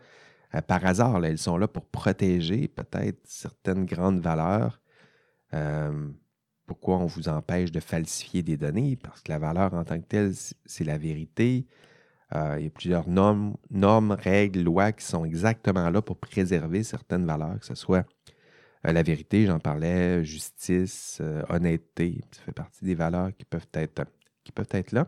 [0.56, 1.24] euh, par hasard.
[1.24, 4.82] Elles sont là pour protéger peut-être certaines grandes valeurs.
[5.54, 6.10] Euh,
[6.66, 8.96] pourquoi on vous empêche de falsifier des données?
[8.96, 10.34] Parce que la valeur en tant que telle,
[10.66, 11.66] c'est la vérité.
[12.34, 17.26] Euh, il y a plusieurs normes, règles, lois qui sont exactement là pour préserver certaines
[17.26, 18.06] valeurs, que ce soit
[18.88, 23.68] euh, la vérité, j'en parlais, justice, euh, honnêteté, ça fait partie des valeurs qui peuvent
[23.74, 25.08] être, là.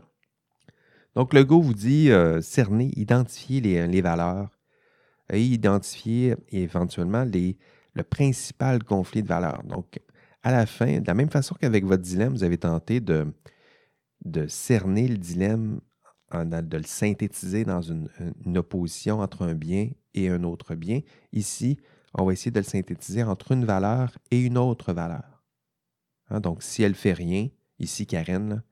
[1.15, 2.09] Donc, le Go vous dit
[2.41, 4.49] cerner, identifier les, valeurs
[5.31, 9.61] et identifier éventuellement le principal conflit de valeurs.
[9.63, 9.99] Donc,
[10.43, 13.33] à la fin, de la même façon qu'avec votre dilemme, vous avez tenté de,
[14.47, 15.79] cerner le dilemme,
[16.33, 18.09] de le synthétiser dans une,
[18.57, 20.99] opposition entre un bien et un autre bien.
[21.31, 21.79] Ici,
[22.13, 25.43] on va essayer de le synthétiser entre une valeur et une autre valeur.
[26.29, 27.47] Hein, donc, si elle ne fait rien,
[27.79, 28.63] ici Karen,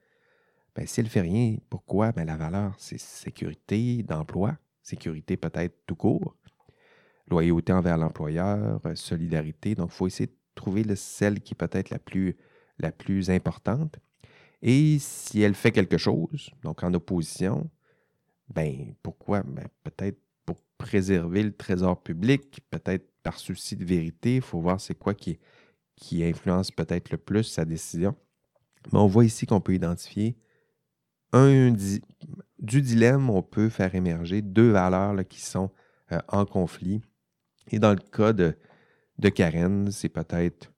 [0.75, 2.11] ben, si elle ne fait rien, pourquoi?
[2.11, 6.35] Ben, la valeur, c'est sécurité d'emploi, sécurité peut-être tout court,
[7.27, 9.73] loyauté envers l'employeur, solidarité.
[9.73, 12.35] Donc, il faut essayer de trouver celle qui est peut-être la plus,
[12.79, 13.99] la plus importante.
[14.61, 17.69] Et si elle fait quelque chose, donc en opposition,
[18.53, 19.43] ben pourquoi?
[19.43, 24.35] Ben, peut-être pour préserver le trésor public, peut-être par souci de vérité.
[24.35, 25.39] Il faut voir c'est quoi qui,
[25.95, 28.15] qui influence peut-être le plus sa décision.
[28.91, 30.35] Mais on voit ici qu'on peut identifier
[31.33, 31.73] un,
[32.59, 35.71] du dilemme, on peut faire émerger deux valeurs qui sont
[36.11, 37.01] euh, en conflit.
[37.71, 38.57] Et dans le cas de,
[39.21, 40.73] de Karen, c'est peut-être,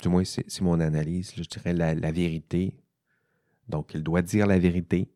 [0.00, 2.76] du moins c'est mon analyse, je dirais la, vérité.
[3.68, 5.12] Donc, elle doit dire la vérité.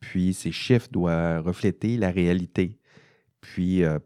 [0.00, 2.78] Puis, ses chiffres doivent refléter la réalité.
[3.40, 3.98] Puis, euh,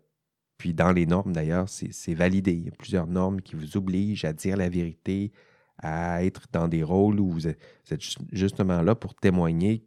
[0.58, 2.52] puis dans les normes, d'ailleurs, c'est validé.
[2.52, 5.32] Il y a plusieurs normes qui vous obligent à dire la vérité,
[5.78, 7.60] à être dans des rôles où vous êtes
[8.32, 9.86] justement là pour témoigner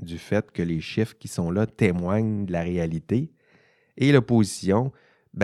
[0.00, 3.32] du fait que les chiffres qui sont là témoignent de la réalité.
[3.96, 4.92] Et l'opposition,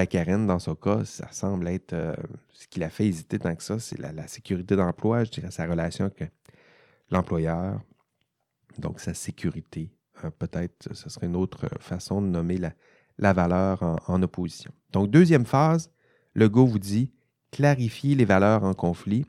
[0.03, 2.15] Karen, dans son cas, ça semble être euh,
[2.53, 5.67] ce qui l'a fait hésiter tant que ça, c'est la, sécurité d'emploi, je dirais sa
[5.67, 6.33] relation avec
[7.11, 7.81] l'employeur,
[8.79, 9.91] donc sa sécurité.
[10.25, 12.73] Euh, peut-être ce serait une autre façon de nommer la,
[13.19, 14.73] la valeur en, opposition.
[14.93, 15.91] Donc, deuxième phase,
[16.35, 17.13] le Go vous dit
[17.53, 19.27] clarifier les valeurs en conflit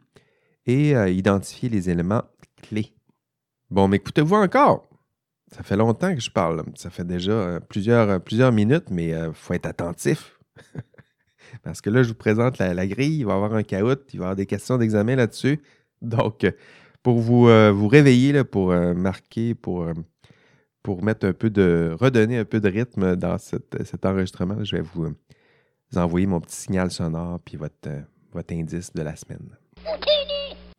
[0.66, 2.24] et euh, identifier les éléments
[2.64, 2.96] clés.
[3.70, 4.90] Bon, mais écoutez-vous encore.
[5.52, 6.64] Ça fait longtemps que je parle.
[6.76, 10.35] Ça fait déjà euh, plusieurs, plusieurs minutes, mais il faut être attentif.
[11.64, 14.20] Parce que là, je vous présente la, grille, il va y avoir un caout, il
[14.20, 15.62] va y avoir des questions d'examen là-dessus.
[16.02, 16.46] Donc,
[17.02, 19.88] pour vous, vous réveiller, pour marquer, pour,
[20.86, 21.96] pour mettre un peu de.
[22.00, 25.16] redonner un peu de rythme dans cet enregistrement, je vais vous,
[25.96, 27.90] envoyer mon petit signal sonore puis votre,
[28.32, 29.58] votre indice de la semaine.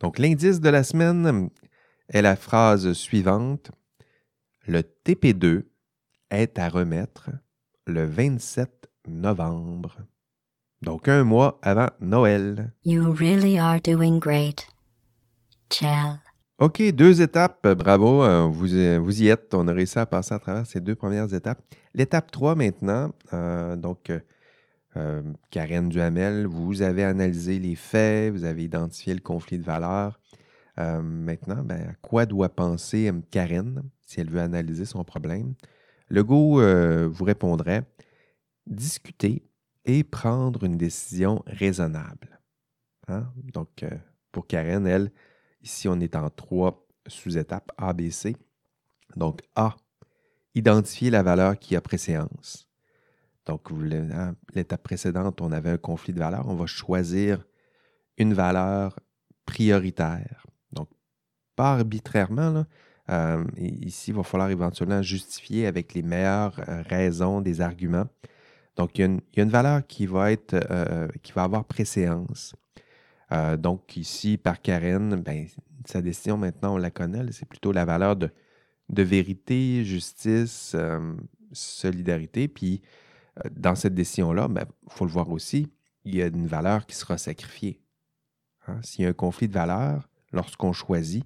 [0.00, 1.48] Donc, l'indice de la semaine
[2.08, 3.70] est la phrase suivante.
[4.68, 5.64] Le TP2
[6.30, 7.30] est à remettre
[7.86, 9.96] le 27 novembre.
[10.82, 12.72] Donc, un mois avant Noël.
[12.84, 14.66] You really are doing great.
[15.70, 16.16] Ciao.
[16.58, 17.66] OK, deux étapes.
[17.68, 18.68] Bravo, euh, vous,
[19.02, 19.54] vous y êtes.
[19.54, 21.60] On a réussi à passer à travers ces deux premières étapes.
[21.94, 24.10] L'étape 3 maintenant, euh, donc
[24.96, 30.18] euh, Karen Duhamel, vous avez analysé les faits, vous avez identifié le conflit de valeurs.
[30.78, 35.54] Euh, maintenant, ben, à quoi doit penser euh, Karen si elle veut analyser son problème?
[36.08, 36.60] Legault
[37.08, 37.82] vous répondrait
[38.66, 39.42] discuter
[39.84, 42.40] et prendre une décision raisonnable.
[43.08, 43.32] Hein?
[43.52, 43.84] Donc,
[44.32, 45.12] pour Karen, elle,
[45.62, 48.36] ici, on est en trois sous-étapes A, B, C.
[49.14, 49.76] Donc, A,
[50.54, 52.68] identifier la valeur qui a préséance.
[53.46, 56.48] Donc, hein, l'étape précédente, on avait un conflit de valeurs.
[56.48, 57.46] On va choisir
[58.18, 58.98] une valeur
[59.44, 60.46] prioritaire.
[60.72, 60.88] Donc,
[61.54, 62.66] pas arbitrairement.
[63.08, 68.08] Euh, ici, il va falloir éventuellement justifier avec les meilleures euh, raisons des arguments.
[68.76, 72.54] Donc, il y a une, valeur qui va, être, euh, qui va avoir préséance.
[73.58, 75.46] donc, ici, par Karen, ben,
[75.86, 77.32] sa décision, maintenant, on la connaît.
[77.32, 78.30] C'est plutôt la valeur de,
[78.88, 80.76] vérité, justice,
[81.52, 82.48] solidarité.
[82.48, 82.82] Puis,
[83.44, 85.72] euh, dans cette décision-là, il ben, faut le voir aussi,
[86.04, 87.80] il y a une valeur qui sera sacrifiée.
[88.66, 88.80] Hein.
[88.82, 91.24] S'il y a un conflit de valeurs, lorsqu'on choisit,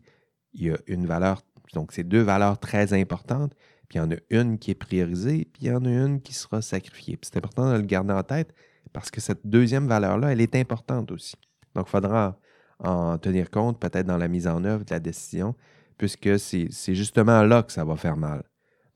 [0.52, 1.42] il y a une valeur,
[1.74, 3.54] donc c'est deux valeurs très importantes,
[3.90, 6.22] puis il y en a une qui est priorisée, puis il y en a une
[6.22, 7.18] qui sera sacrifiée.
[7.22, 8.54] c'est important de le garder en tête
[8.92, 11.34] parce que cette deuxième valeur-là, elle est importante aussi.
[11.74, 12.38] Donc, il faudra
[12.78, 15.56] en tenir compte peut-être dans la mise en œuvre de la décision,
[15.98, 18.44] puisque c'est justement là que ça va faire mal.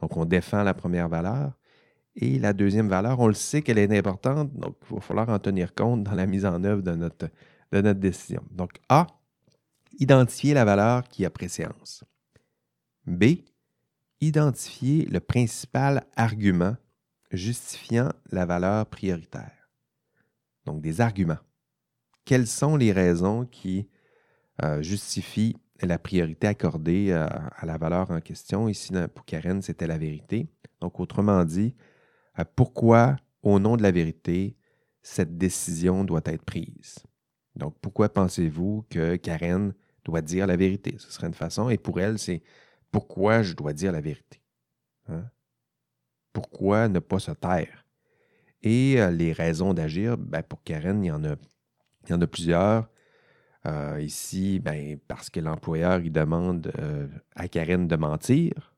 [0.00, 1.52] Donc, on défend la première valeur,
[2.14, 5.40] et la deuxième valeur, on le sait qu'elle est importante, donc il va falloir en
[5.40, 7.28] tenir compte dans la mise en œuvre de notre,
[7.72, 8.44] de notre décision.
[8.52, 9.08] Donc A,
[9.98, 12.04] identifier la valeur qui a préséance.
[13.06, 13.24] B,
[14.20, 16.76] identifier le principal argument
[17.30, 19.70] justifiant la valeur prioritaire.
[20.66, 21.38] Donc des arguments.
[22.24, 23.88] Quelles sont les raisons qui
[24.62, 28.68] euh, justifient la priorité accordée euh, à la valeur en question?
[28.68, 30.48] Ici, pour Karen, c'était la vérité.
[30.80, 31.74] Donc, autrement dit,
[32.56, 34.56] pourquoi, au nom de la vérité,
[35.02, 36.98] cette décision doit être prise?
[37.56, 39.74] Donc, pourquoi pensez-vous que Karen
[40.04, 40.96] doit dire la vérité?
[40.98, 41.68] Ce serait une façon.
[41.68, 42.42] Et pour elle, c'est
[42.94, 44.40] pourquoi je dois dire la vérité?
[45.08, 45.24] Hein?
[46.32, 47.84] Pourquoi ne pas se taire?
[48.62, 51.34] Et euh, les raisons d'agir, ben, pour Karen, il y en a,
[52.08, 52.88] y plusieurs.
[53.66, 58.76] Euh, ici, ben, parce que l'employeur il demande euh, à Karen de mentir.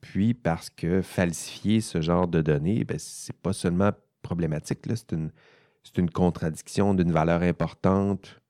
[0.00, 5.12] Puis parce que falsifier ce genre de données, ben, ce n'est pas seulement problématique, c'est
[5.12, 5.30] une,
[5.96, 8.40] une, contradiction d'une valeur importante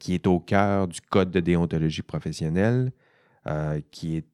[0.00, 2.90] qui est au cœur du Code de déontologie professionnelle,
[3.46, 4.26] euh, qui est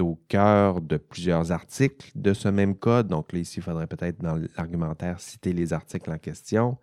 [0.00, 3.08] au cœur de plusieurs articles de ce même code.
[3.08, 6.78] Donc là, ici, il faudrait peut-être dans l'argumentaire citer les articles en question.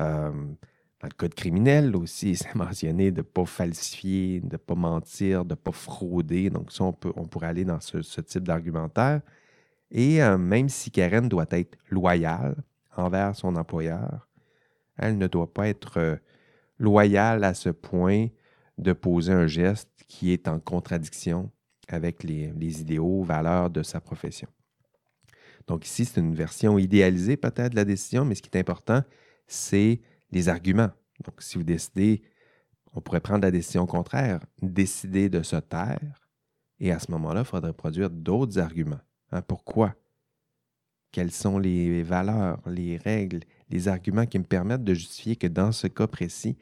[0.00, 0.30] Euh,
[1.00, 5.44] dans le code criminel aussi, c'est mentionné de ne pas falsifier, de ne pas mentir,
[5.44, 6.50] de ne pas frauder.
[6.50, 9.20] Donc, ça, on, peut, on pourrait aller dans ce, type d'argumentaire.
[9.90, 12.56] Et euh, même si Karen doit être loyale
[12.96, 14.28] envers son employeur,
[14.96, 16.18] elle ne doit pas être
[16.78, 18.28] loyale à ce point
[18.78, 21.50] de poser un geste qui est en contradiction
[21.88, 24.48] avec les, idéaux, valeurs de sa profession.
[25.66, 29.02] Donc ici, c'est une version idéalisée peut-être de la décision, mais ce qui est important,
[29.46, 30.90] c'est les arguments.
[31.24, 32.22] Donc, si vous décidez,
[32.92, 36.28] on pourrait prendre la décision contraire, décider de se taire,
[36.80, 39.00] et à ce moment-là, il faudrait produire d'autres arguments.
[39.32, 39.94] Hein, pourquoi?
[41.10, 43.40] Quelles sont les valeurs, les règles,
[43.70, 46.56] les arguments qui me permettent de justifier que dans ce cas précis,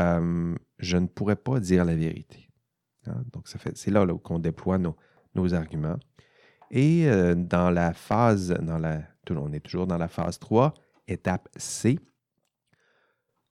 [0.00, 2.48] euh, je ne pourrais pas dire la vérité.
[3.06, 3.22] Hein?
[3.32, 5.98] Donc, c'est là, qu'on déploie nos, arguments.
[6.70, 10.74] Et euh, dans la phase, dans la, on est toujours dans la phase 3,
[11.08, 11.98] étape C,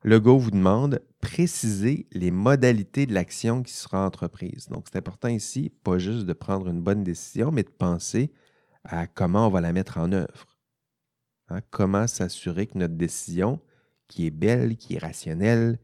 [0.04, 4.68] le go vous demande préciser les modalités de l'action qui sera entreprise.
[4.68, 8.34] Donc, c'est important ici, pas juste de prendre une bonne décision, mais de penser
[8.84, 10.58] à comment on va la mettre en œuvre.
[11.48, 13.62] Hein, comment s'assurer que notre décision,
[14.10, 15.80] qui est belle, qui est rationnelle,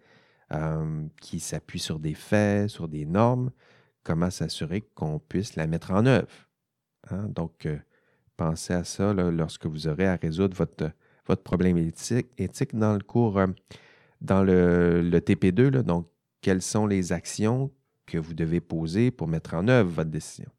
[0.53, 3.51] euh, qui s'appuie sur des faits, sur des normes,
[4.03, 6.49] comment s'assurer qu'on puisse la mettre en œuvre.
[7.11, 7.27] Hein?
[7.29, 7.77] Donc, euh,
[8.37, 10.91] pensez à ça lorsque vous aurez à résoudre votre,
[11.27, 13.47] votre problème éthique, dans le cours, euh,
[14.21, 15.69] dans le, le TP2.
[15.69, 15.83] là.
[15.83, 16.09] donc,
[16.41, 17.71] quelles sont les actions
[18.05, 20.49] que vous devez poser pour mettre en œuvre votre décision?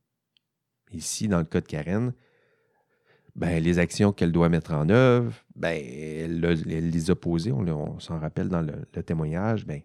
[0.93, 2.13] Ici, dans le cas de Karen,
[3.41, 8.19] ben, les actions qu'elle doit mettre en œuvre, ben, elle, les a posées, on, s'en
[8.19, 9.81] rappelle dans le, témoignage, ben,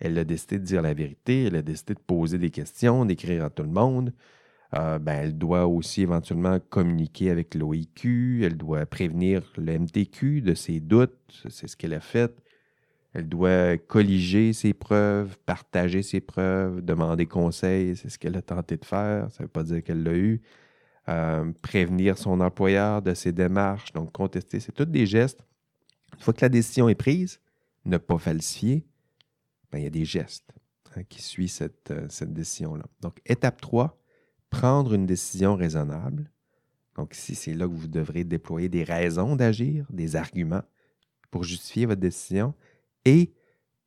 [0.00, 3.44] elle a décidé de dire la vérité, elle a décidé de poser des questions, d'écrire
[3.44, 4.14] à tout le monde.
[4.74, 10.54] Euh, ben, elle doit aussi éventuellement communiquer avec l'OIQ, elle doit prévenir le MTQ de
[10.54, 11.12] ses doutes,
[11.50, 12.34] c'est ce qu'elle a fait.
[13.12, 18.78] Elle doit colliger ses preuves, partager ses preuves, demander conseil, c'est ce qu'elle a tenté
[18.78, 20.40] de faire, ça ne veut pas dire qu'elle l'a eu.
[21.06, 25.44] Euh, prévenir son employeur de ses démarches, donc contester, c'est tous des gestes.
[26.14, 27.40] Une fois que la décision est prise,
[27.84, 28.86] ne pas falsifier,
[29.70, 30.50] ben, il y a des gestes
[30.96, 32.84] hein, qui suivent cette, euh, cette décision-là.
[33.02, 33.98] Donc, étape 3,
[34.48, 36.30] prendre une décision raisonnable.
[36.96, 40.62] Donc, ici, c'est là que vous devrez déployer des raisons d'agir, des arguments
[41.30, 42.54] pour justifier votre décision
[43.04, 43.34] et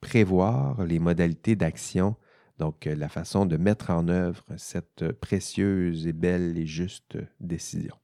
[0.01, 2.15] prévoir les modalités d'action,
[2.57, 7.17] donc euh, la façon de mettre en œuvre cette euh, précieuse et belle et juste
[7.39, 7.95] décision.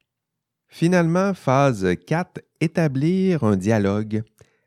[0.68, 4.24] Finalement, phase 4, établir un dialogue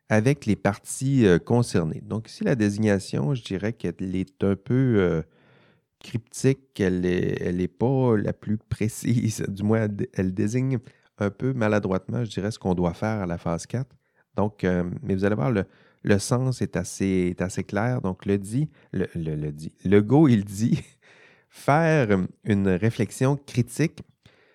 [0.08, 2.02] avec les parties euh, concernées.
[2.04, 5.22] Donc ici, la désignation, je dirais qu'elle est un peu
[6.00, 10.78] cryptique, elle n'est pas la plus précise, du moins elle, dé- elle désigne
[11.18, 13.86] un peu maladroitement, je dirais, ce qu'on doit faire à la phase 4.
[14.36, 14.64] Donc,
[15.02, 15.64] mais vous allez voir, le,
[16.06, 17.34] le sens est assez,
[17.66, 18.00] clair.
[18.00, 19.08] Donc, le dit, le,
[19.84, 20.82] le, go, il dit
[21.50, 24.02] faire une réflexion critique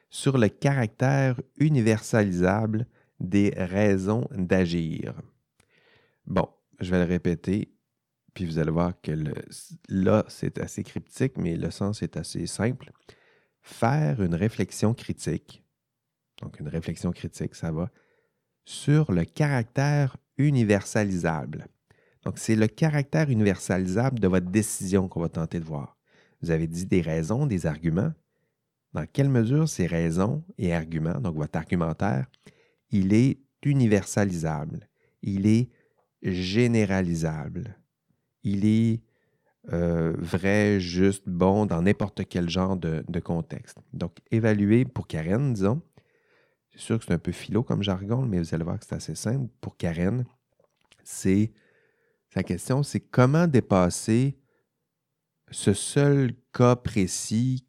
[0.10, 2.88] sur le caractère universalisable
[3.20, 5.14] des raisons d'agir.
[6.26, 6.48] Bon,
[6.80, 7.74] je vais le répéter,
[8.34, 9.12] puis vous allez voir que
[9.90, 12.92] là, c'est assez cryptique, mais le sens est assez simple.
[13.62, 15.66] Faire une réflexion critique,
[16.42, 17.92] donc une réflexion critique, ça va,
[18.64, 20.16] sur le caractère
[20.48, 21.68] universalisable.
[22.24, 25.98] Donc, c'est le caractère universalisable de votre décision qu'on va tenter de voir.
[26.42, 28.14] Vous avez dit des raisons, des arguments.
[28.94, 32.30] Dans quelle mesure ces raisons et arguments, donc votre argumentaire,
[32.90, 34.90] il est universalisable,
[35.22, 35.70] il est
[36.22, 37.78] généralisable,
[38.44, 39.02] il est
[39.72, 43.78] euh, vrai, juste, bon dans n'importe quel genre de, de contexte.
[43.94, 45.82] Donc, évaluer pour Karen, disons,
[46.72, 48.96] c'est sûr que c'est un peu philo comme jargon, mais vous allez voir que c'est
[48.96, 49.50] assez simple.
[49.60, 50.26] Pour Karen,
[51.04, 51.52] c'est
[52.30, 54.38] sa question, c'est comment dépasser
[55.52, 57.68] ce seul cas précis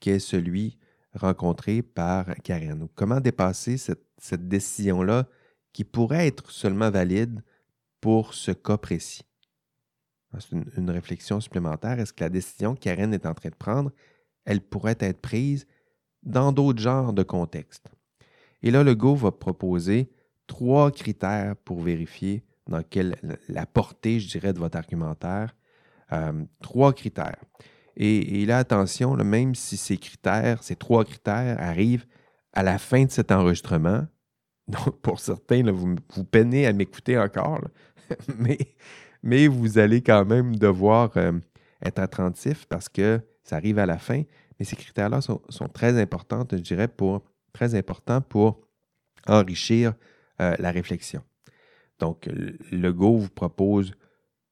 [0.00, 0.78] qu'est celui
[1.12, 2.82] rencontré par Karen?
[2.82, 5.28] Ou comment dépasser cette, décision-là
[5.72, 7.44] qui pourrait être seulement valide
[8.00, 9.24] pour ce cas précis?
[10.38, 12.00] C'est une, une réflexion supplémentaire.
[12.00, 13.92] Est-ce que la décision que Karen est en train de prendre,
[14.46, 15.66] elle pourrait être prise
[16.22, 17.90] dans d'autres genres de contextes?
[18.62, 20.10] Et là, le Go va proposer
[20.46, 23.16] trois critères pour vérifier dans quelle
[23.48, 25.54] la portée, je dirais, de votre argumentaire.
[26.12, 27.44] Euh, trois critères.
[28.00, 32.06] Et, là, attention, même si ces critères, ces trois critères arrivent
[32.52, 34.06] à la fin de cet enregistrement,
[34.68, 37.60] donc pour certains, vous, vous peinez à m'écouter encore,
[38.38, 38.58] mais,
[39.22, 41.32] mais vous allez quand même devoir euh,
[41.84, 44.22] être attentif parce que ça arrive à la fin.
[44.58, 47.22] Mais ces critères-là sont très importants, je dirais, pour,
[47.52, 48.60] très importants pour
[49.26, 49.94] enrichir
[50.40, 51.22] euh, la réflexion.
[51.98, 52.28] Donc,
[52.70, 53.94] le Go vous propose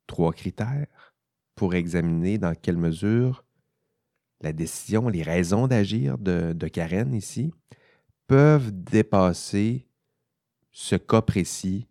[0.07, 1.15] trois critères
[1.55, 3.45] pour examiner dans quelle mesure
[4.41, 7.53] la décision, les raisons d'agir de, Karen ici
[8.27, 9.87] peuvent dépasser
[10.73, 11.89] ce cas précis,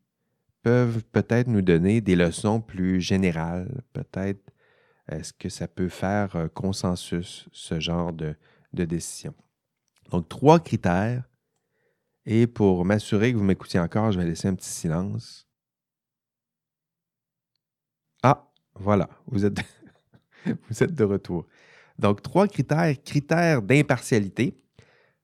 [0.62, 4.51] peuvent peut-être nous donner des leçons plus générales, peut-être
[5.08, 8.36] est-ce que ça peut faire euh, consensus, ce genre de
[8.74, 9.34] décision?
[10.12, 11.24] Donc, trois critères.
[12.26, 15.47] Et pour m'assurer que vous m'écoutiez encore, je vais laisser un petit silence.
[18.24, 19.58] Ah, voilà, vous êtes,
[20.45, 21.45] vous êtes de retour.
[21.99, 22.95] Donc, trois critères.
[23.03, 24.60] Critères d'impartialité.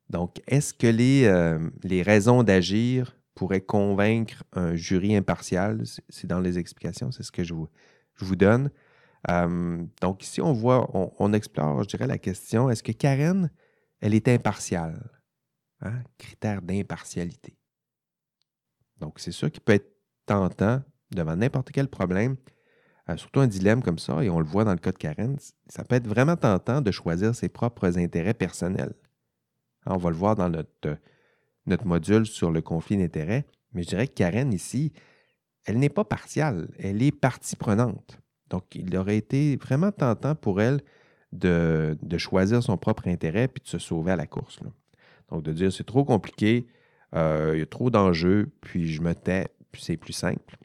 [0.09, 5.83] Donc, est-ce que les, euh, les raisons d'agir pourraient convaincre un jury impartial?
[6.09, 7.69] C'est dans les explications, c'est ce que je vous,
[8.15, 8.69] je vous donne.
[9.29, 13.49] Euh, donc, ici, on voit, on, on, explore, je dirais, la question, est-ce que Karen,
[14.01, 15.21] elle est impartiale?
[15.79, 16.03] Hein?
[16.17, 17.57] Critère d'impartialité.
[18.99, 19.91] Donc, c'est sûr qu'il peut être
[20.25, 22.37] tentant devant n'importe quel problème
[23.09, 25.37] euh, surtout un dilemme comme ça, et on le voit dans le cas de Karen,
[25.67, 28.93] ça peut être vraiment tentant de choisir ses propres intérêts personnels.
[29.85, 30.97] On va le voir dans notre,
[31.65, 34.93] notre module sur le conflit d'intérêts, mais je dirais que Karen, ici,
[35.65, 38.19] elle n'est pas partiale, elle est partie prenante.
[38.49, 40.81] Donc, il aurait été vraiment tentant pour elle
[41.31, 44.59] de, choisir son propre intérêt puis de se sauver à la course.
[45.29, 46.67] Donc, de dire c'est trop compliqué,
[47.15, 50.57] euh, il y a trop d'enjeux, puis je me tais, puis c'est plus simple.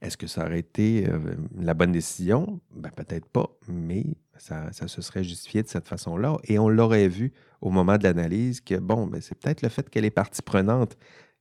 [0.00, 1.18] Est-ce que ça aurait été euh,
[1.56, 2.60] la bonne décision?
[2.70, 4.04] Ben, peut-être pas, mais
[4.36, 6.36] ça, se serait justifié de cette façon-là.
[6.44, 9.90] Et on l'aurait vu au moment de l'analyse que, bon, ben, c'est peut-être le fait
[9.90, 10.96] qu'elle est partie prenante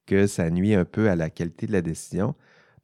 [0.08, 2.34] que ça nuit un peu à la qualité de la décision.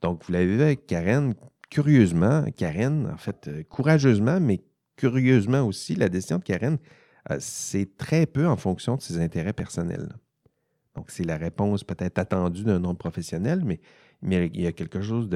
[0.01, 1.33] Donc, vous l'avez vu avec Karen,
[1.69, 4.61] curieusement, Karen, en fait, euh, courageusement, mais
[4.95, 6.77] curieusement aussi, la décision de Karen,
[7.31, 10.09] euh, c'est très peu en fonction de ses intérêts personnels.
[10.95, 13.79] Donc, c'est la réponse peut-être attendue d'un homme professionnel, mais,
[14.21, 15.27] il y a quelque chose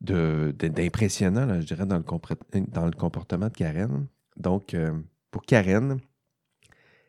[0.00, 4.06] d'impressionnant, je dirais, dans le, comportement de Karen.
[4.36, 4.92] Donc, euh,
[5.32, 5.98] pour Karen,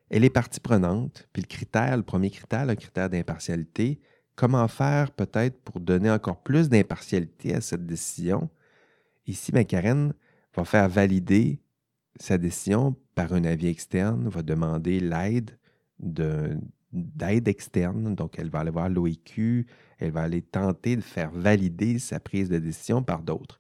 [0.10, 4.02] elle est partie prenante, puis le critère, le premier critère, le critère d'impartialité,
[4.36, 8.50] comment faire peut-être pour donner encore plus d'impartialité à cette décision.
[9.28, 10.14] Ici, bien, Karen
[10.56, 11.60] va faire valider
[12.20, 15.58] sa décision par un avis externe, va demander l'aide
[16.00, 18.16] d'aide externe.
[18.16, 19.66] Donc, elle va aller voir l'OIQ,
[20.00, 23.60] elle va aller tenter de faire valider sa prise de décision par d'autres.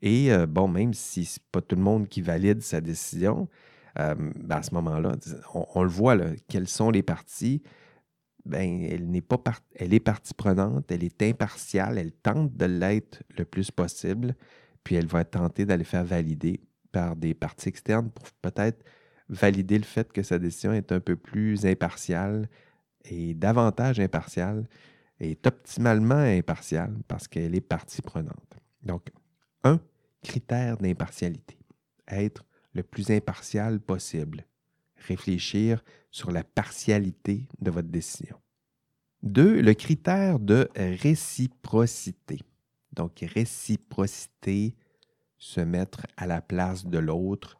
[0.00, 3.48] Et euh, bon, même si ce n'est pas tout le monde qui valide sa décision,
[3.98, 5.16] euh, ben, à ce moment-là,
[5.54, 6.16] on, le voit,
[6.48, 7.62] quelles sont les parties.
[8.44, 9.40] Ben, elle, n'est pas
[9.76, 14.34] elle est partie prenante, elle est impartiale, elle tente de l'être le plus possible,
[14.84, 16.60] puis elle va tenter d'aller faire valider
[16.90, 18.84] par des parties externes pour peut-être
[19.28, 22.48] valider le fait que sa décision est un peu plus impartiale
[23.04, 24.68] et davantage impartiale,
[25.18, 28.58] est optimalement impartiale parce qu'elle est partie prenante.
[28.82, 29.10] Donc,
[29.64, 29.80] un
[30.22, 31.58] critère d'impartialité,
[32.08, 34.46] être le plus impartial possible.
[34.96, 38.36] Réfléchir sur la partialité de votre décision.
[39.22, 42.40] Deux, le critère de réciprocité.
[42.92, 44.74] Donc, réciprocité,
[45.42, 47.58] se mettre à la place de l'autre.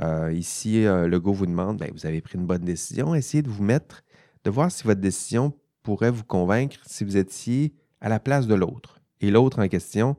[0.00, 3.42] Euh, ici, euh, le go vous demande, ben, vous avez pris une bonne décision, essayez
[3.42, 4.02] de vous mettre,
[4.42, 8.54] de voir si votre décision pourrait vous convaincre si vous étiez à la place de
[8.54, 9.00] l'autre.
[9.20, 10.16] Et l'autre en question,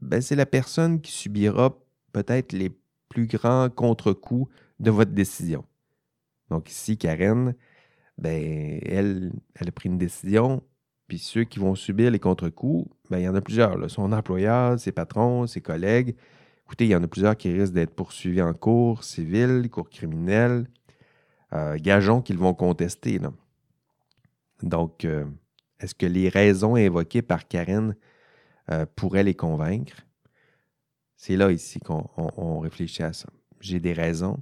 [0.00, 1.76] ben, c'est la personne qui subira
[2.12, 2.70] peut-être les
[3.08, 5.64] plus grands contre-coups de votre décision.
[6.50, 7.54] Donc ici, Karen,
[8.16, 10.62] ben, elle, elle a pris une décision,
[11.08, 13.90] puis ceux qui vont subir les contre-coups, ben, il y en a plusieurs.
[13.90, 16.14] Son employeur, ses patrons, ses collègues.
[16.66, 20.68] Écoutez, il y en a plusieurs qui risquent d'être poursuivis en cours civil, cours criminel.
[21.54, 23.18] Euh, gageons qu'ils vont contester.
[24.62, 25.24] Donc, euh,
[25.80, 27.96] est-ce que les raisons invoquées par Karen
[28.70, 30.02] euh, pourraient les convaincre?
[31.16, 33.28] C'est là ici qu'on réfléchit à ça.
[33.60, 34.38] J'ai des raisons.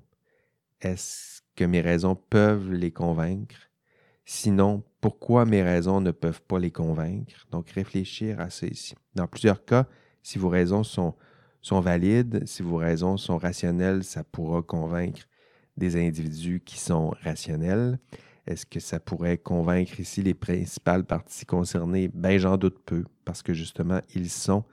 [0.80, 3.70] Est-ce que mes raisons peuvent les convaincre?
[4.28, 7.46] Sinon, pourquoi mes raisons ne peuvent pas les convaincre?
[7.52, 8.96] Donc, réfléchir à ici.
[9.14, 9.86] Dans plusieurs cas,
[10.24, 11.14] si vos raisons sont,
[11.62, 15.22] sont valides, si vos raisons sont rationnelles, ça pourra convaincre
[15.76, 18.00] des individus qui sont rationnels.
[18.48, 22.08] Est-ce que ça pourrait convaincre ici les principales parties concernées?
[22.12, 24.64] Ben, j'en doute peu, parce que justement, ils sont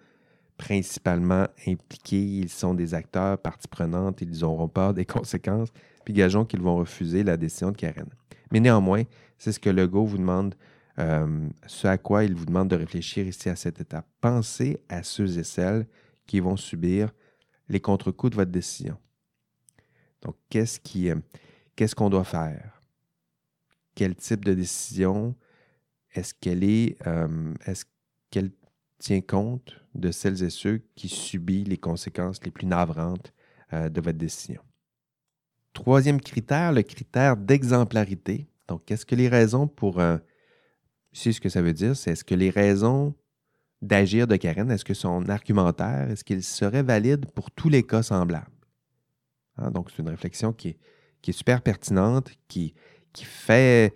[0.57, 5.69] principalement impliqués, ils sont des acteurs, partie prenante, ils auront peur des conséquences,
[6.05, 8.09] puis gageons qu'ils vont refuser la décision de Karen.
[8.51, 9.03] Mais néanmoins,
[9.43, 10.55] c'est ce que Legault vous demande,
[10.99, 14.07] euh, ce à quoi il vous demande de réfléchir ici à cette étape.
[14.21, 15.85] Pensez à ceux et celles
[16.25, 17.11] qui vont subir
[17.67, 18.97] les contre-coups de votre décision.
[20.21, 20.79] Donc, qu'est-ce
[21.09, 22.81] euh, qu'on doit faire?
[23.95, 25.35] Quel type de décision
[26.13, 27.83] est-ce qu'elle est, euh, est-ce
[28.31, 28.51] qu'elle
[28.97, 33.33] tient compte de celles et ceux qui subissent les conséquences les plus navrantes
[33.73, 34.61] de votre décision?
[35.73, 38.47] Troisième critère, le critère d'exemplarité.
[38.67, 39.99] Donc, qu'est-ce que les raisons pour...
[39.99, 40.17] Euh,
[41.13, 43.13] ce que ça veut dire, c'est est-ce que les raisons
[43.81, 48.01] d'agir de Karen, est-ce que son argumentaire, est-ce qu'il serait valide pour tous les cas
[48.01, 48.47] semblables?
[49.57, 52.73] Hein, donc, c'est une réflexion qui est, super pertinente, qui,
[53.13, 53.93] fait,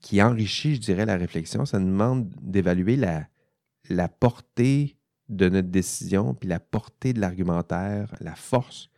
[0.00, 1.64] qui enrichit, je dirais, la réflexion.
[1.64, 4.96] Ça nous demande d'évaluer la, portée
[5.28, 8.90] de notre décision, puis la portée de l'argumentaire, la force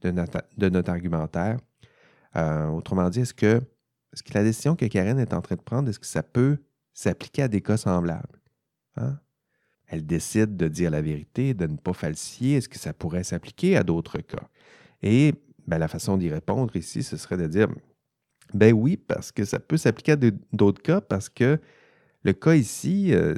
[0.00, 1.58] de notre, de notre argumentaire.
[2.36, 3.60] Euh, autrement dit, est-ce que
[4.14, 6.58] est-ce que la décision que Karen est en train de prendre, est-ce que ça peut
[6.92, 8.40] s'appliquer à des cas semblables?
[8.96, 9.18] Hein?
[9.88, 12.56] Elle décide de dire la vérité, de ne pas falsifier.
[12.56, 14.48] Est-ce que ça pourrait s'appliquer à d'autres cas?
[15.02, 15.34] Et
[15.66, 17.68] ben, la façon d'y répondre ici, ce serait de dire
[18.52, 20.16] ben oui, parce que ça peut s'appliquer à
[20.52, 21.58] d'autres cas, parce que
[22.22, 23.34] le cas ici, euh,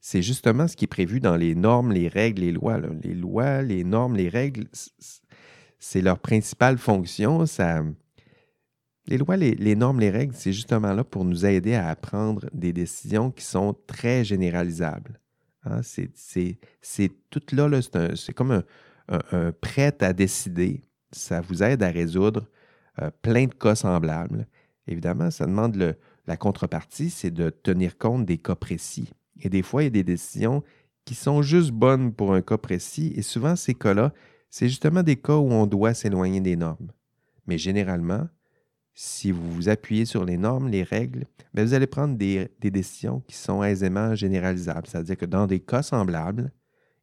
[0.00, 2.78] c'est justement ce qui est prévu dans les normes, les règles, les lois.
[3.02, 4.68] Les lois, les normes, les règles,
[5.78, 7.44] c'est leur principale fonction.
[7.44, 7.82] Ça,
[9.10, 12.72] les lois, les, normes, les règles, c'est justement là pour nous aider à prendre des
[12.72, 15.20] décisions qui sont très généralisables.
[15.64, 15.80] Hein.
[15.82, 17.68] C'est tout là,
[18.14, 18.62] c'est comme
[19.08, 20.84] un, prêt à décider.
[21.10, 22.46] Ça vous aide à résoudre
[23.02, 24.46] euh, plein de cas semblables.
[24.86, 25.96] Évidemment, ça demande
[26.28, 29.12] La contrepartie, c'est de tenir compte des cas précis.
[29.40, 30.62] Et des fois, il y a des décisions
[31.04, 33.12] qui sont juste bonnes pour un cas précis.
[33.16, 34.12] Et souvent, ces cas-là,
[34.50, 36.92] c'est justement des cas où on doit s'éloigner des normes.
[37.48, 38.28] Mais généralement,
[39.02, 41.24] si vous vous appuyez sur les normes, les règles,
[41.54, 44.86] bien, vous allez prendre des, décisions qui sont aisément généralisables.
[44.86, 46.52] C'est-à-dire que dans des cas semblables,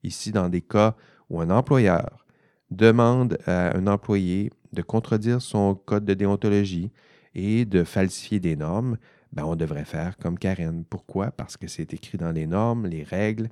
[0.03, 0.95] ici dans des cas
[1.31, 2.23] où un employeur
[2.69, 6.91] demande à un employé de contredire son code de déontologie
[7.33, 8.97] et de falsifier des normes,
[9.33, 10.85] ben, on devrait faire comme Karen.
[10.87, 11.31] Pourquoi?
[11.31, 13.49] Parce que c'est écrit dans les normes, les règles.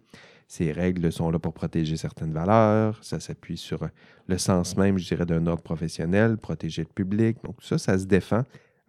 [0.48, 3.04] Ces règles sont là pour protéger certaines valeurs.
[3.04, 3.88] Ça s'appuie sur
[4.28, 7.38] le sens même, je dirais, d'un ordre professionnel, protéger le public.
[7.44, 8.44] Donc, ça, ça se défend.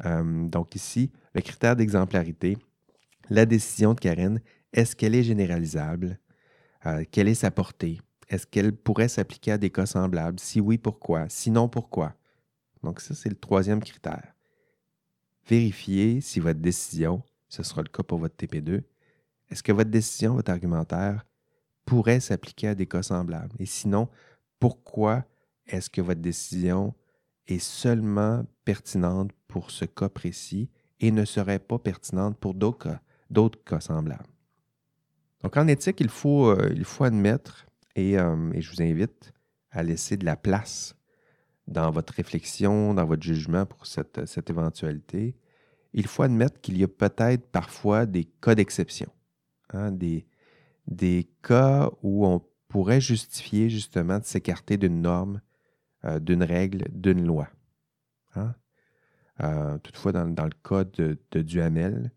[0.04, 2.58] Euh, donc, ici, le critère d'exemplarité,
[3.30, 4.40] la décision de Karen,
[4.72, 6.18] est-ce qu'elle est généralisable?
[6.84, 8.00] Euh, quelle est sa portée?
[8.28, 10.38] Est-ce qu'elle pourrait s'appliquer à des cas semblables?
[10.38, 11.26] Si oui, pourquoi?
[11.28, 12.14] Sinon, pourquoi?
[12.82, 14.34] Donc, ça, c'est le troisième critère.
[15.48, 18.82] Vérifiez si votre décision, ce sera le cas pour votre TP2,
[19.48, 21.24] est-ce que votre décision, votre argumentaire,
[21.86, 23.54] pourrait s'appliquer à des cas semblables?
[23.58, 24.08] Et sinon,
[24.60, 25.24] pourquoi
[25.66, 26.94] est-ce que votre décision
[27.46, 30.68] est seulement pertinente pour ce cas précis
[31.00, 32.98] et ne serait pas pertinente pour d'autres
[33.64, 34.26] cas, semblables?
[35.42, 39.32] Donc, en éthique, il faut, euh, admettre, et, euh, et, je vous invite
[39.70, 40.96] à laisser de la place
[41.66, 45.36] dans votre réflexion, dans votre jugement pour cette, cette éventualité.
[45.92, 49.10] Il faut admettre qu'il y a peut-être parfois des cas d'exception,
[49.70, 50.26] hein, des,
[50.86, 55.40] des cas où on pourrait justifier justement de s'écarter d'une norme,
[56.04, 57.48] euh, d'une règle, d'une loi.
[58.34, 58.54] Hein?
[59.82, 62.10] toutefois, dans, le cas de, de Duhamel,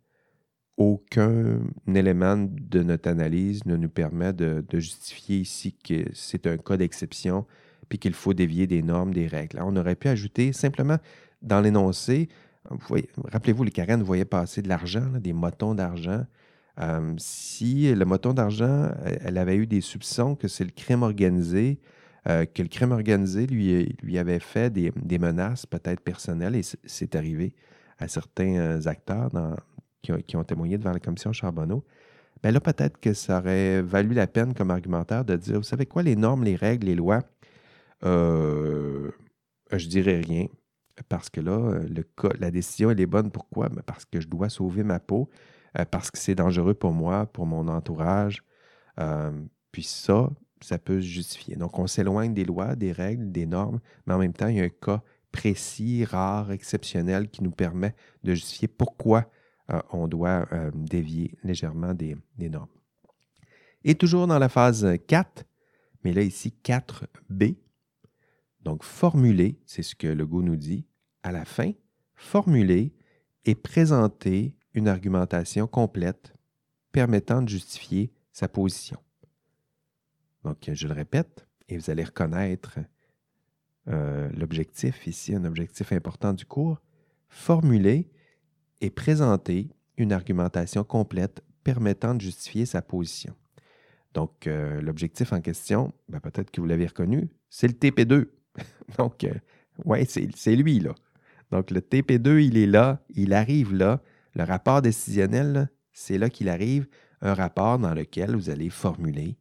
[0.79, 1.59] aucun
[1.93, 7.45] élément de notre analyse ne nous permet de, justifier ici que c'est un cas d'exception
[7.89, 9.59] puis qu'il faut dévier des normes, des règles.
[9.61, 10.97] on aurait pu ajouter simplement
[11.41, 12.29] dans l'énoncé,
[13.25, 16.25] rappelez-vous, les Karen voyaient passer de l'argent, des motons d'argent.
[16.79, 21.79] Euh, si le moton d'argent, elle avait eu des soupçons que c'est le crime organisé,
[22.27, 27.15] euh, que le crime organisé lui, lui avait fait des, menaces peut-être personnelles, et c'est
[27.15, 27.53] arrivé
[27.97, 29.29] à certains euh, acteurs
[30.01, 31.83] qui ont, témoigné devant la commission Charbonneau,
[32.41, 35.85] bien là, peut-être que ça aurait valu la peine comme argumentaire de dire, vous savez
[35.85, 37.21] quoi, les normes, les règles, les lois,
[38.03, 39.11] euh,
[39.71, 40.47] je dirais rien.
[41.07, 41.79] Parce que là,
[42.39, 43.31] la décision, elle est bonne.
[43.31, 43.69] Pourquoi?
[43.69, 45.29] Ben, parce que je dois sauver ma peau,
[45.77, 48.43] euh, parce que c'est dangereux pour moi, pour mon entourage.
[48.99, 49.31] Euh,
[49.71, 50.29] puis ça,
[50.61, 51.55] ça peut se justifier.
[51.55, 54.61] Donc, on s'éloigne des lois, des règles, des normes, mais en même temps, il y
[54.61, 55.01] a un cas
[55.31, 57.93] précis, rare, exceptionnel qui nous permet
[58.23, 59.29] de justifier pourquoi
[59.69, 62.67] euh, on doit dévier légèrement des, normes.
[63.83, 65.45] Et toujours dans la phase 4,
[66.03, 67.55] mais là ici 4B,
[68.61, 70.85] donc formuler, c'est ce que le goût nous dit,
[71.23, 71.71] à la fin,
[72.15, 72.93] formuler
[73.45, 76.33] et présenter une argumentation complète
[76.91, 78.99] permettant de justifier sa position.
[80.43, 82.79] Donc, je le répète, et vous allez reconnaître
[83.87, 86.81] euh, l'objectif ici, un objectif important du cours,
[87.27, 88.09] formuler
[88.81, 93.35] et présenter une argumentation complète permettant de justifier sa position.
[94.13, 98.29] Donc, euh, l'objectif en question, ben, peut-être que vous l'avez reconnu, c'est le TP2.
[98.97, 99.33] Donc, euh,
[99.85, 100.95] oui, c'est lui, là.
[101.51, 104.01] Donc, le TP2, il est là, il arrive là.
[104.35, 106.87] Le rapport décisionnel, c'est là qu'il arrive,
[107.21, 109.37] un rapport dans lequel vous allez formuler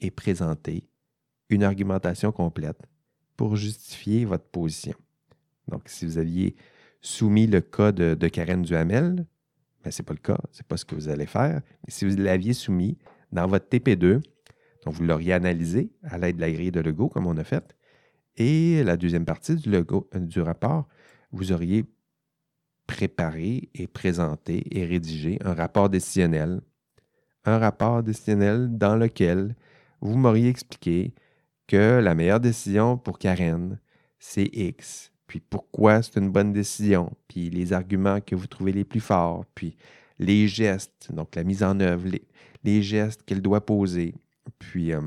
[0.00, 0.88] et présenter
[1.50, 2.80] une argumentation complète
[3.36, 4.94] pour justifier votre position.
[5.68, 6.56] Donc, si vous aviez
[7.00, 9.26] soumis le cas de, Karen Duhamel,
[9.84, 11.60] ben, ce n'est pas le cas, ce n'est pas ce que vous allez faire.
[11.88, 12.98] si vous l'aviez soumis
[13.32, 14.22] dans votre TP2,
[14.84, 17.76] donc vous l'auriez analysé à l'aide de la grille de Lego, comme on a fait,
[18.38, 20.88] et la deuxième partie du, logo, euh, du rapport,
[21.32, 21.84] vous auriez
[22.88, 26.60] préparé et présenté et rédigé un rapport décisionnel.
[27.44, 29.54] Un rapport décisionnel dans lequel
[30.00, 31.14] vous m'auriez expliqué
[31.68, 33.78] que la meilleure décision pour Karen,
[34.18, 35.12] c'est X.
[35.28, 39.44] Puis pourquoi c'est une bonne décision, puis les arguments que vous trouvez les plus forts,
[39.54, 39.76] puis
[40.18, 42.08] les gestes, donc la mise en œuvre,
[42.64, 44.14] les, gestes qu'elle doit poser,
[44.58, 45.00] puis euh,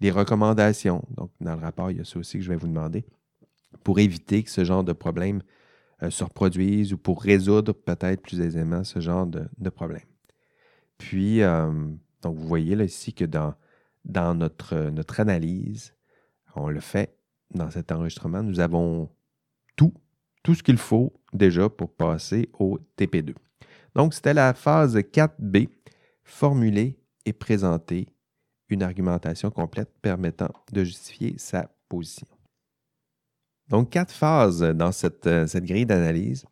[0.00, 1.04] les recommandations.
[1.16, 3.04] Donc, dans le rapport, il y a ça aussi que je vais vous demander,
[3.84, 5.40] pour éviter que ce genre de problème
[6.02, 10.06] euh, se reproduise ou pour résoudre peut-être plus aisément ce genre de, problème.
[10.98, 11.70] Puis, euh,
[12.22, 13.54] donc, vous voyez là ici que dans,
[14.34, 15.94] notre, notre analyse,
[16.54, 17.16] on le fait
[17.52, 19.10] dans cet enregistrement, nous avons
[19.76, 19.92] tout,
[20.42, 23.34] tout ce qu'il faut déjà pour passer au TP2.
[23.94, 25.68] Donc, c'était la phase 4B,
[26.24, 28.06] formuler et présenter
[28.68, 32.26] une argumentation complète permettant de justifier sa position.
[33.70, 36.44] Donc, quatre phases dans cette, euh, cette grille d'analyse.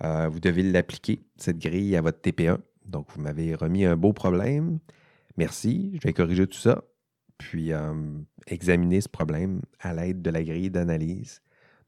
[0.00, 2.58] vous devez l'appliquer, cette grille, à votre TP1.
[2.86, 4.78] Donc, vous m'avez remis un beau problème.
[5.36, 6.84] Merci, je vais corriger tout ça,
[7.36, 7.72] puis
[8.46, 11.42] examiner ce problème à l'aide de la grille d'analyse.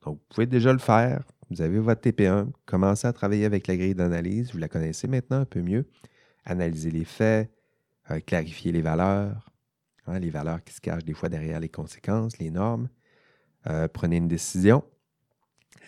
[0.05, 1.23] Donc, vous pouvez déjà le faire.
[1.51, 4.53] Vous avez votre TP1, commencez à travailler avec la grille d'analyse.
[4.53, 5.87] Vous la connaissez maintenant un peu mieux.
[6.45, 7.51] Analyser les faits,
[8.11, 9.51] euh, clarifier les valeurs,
[10.07, 12.89] hein, les valeurs qui se cachent des fois derrière les conséquences, les normes.
[13.69, 14.85] Euh, prenez une décision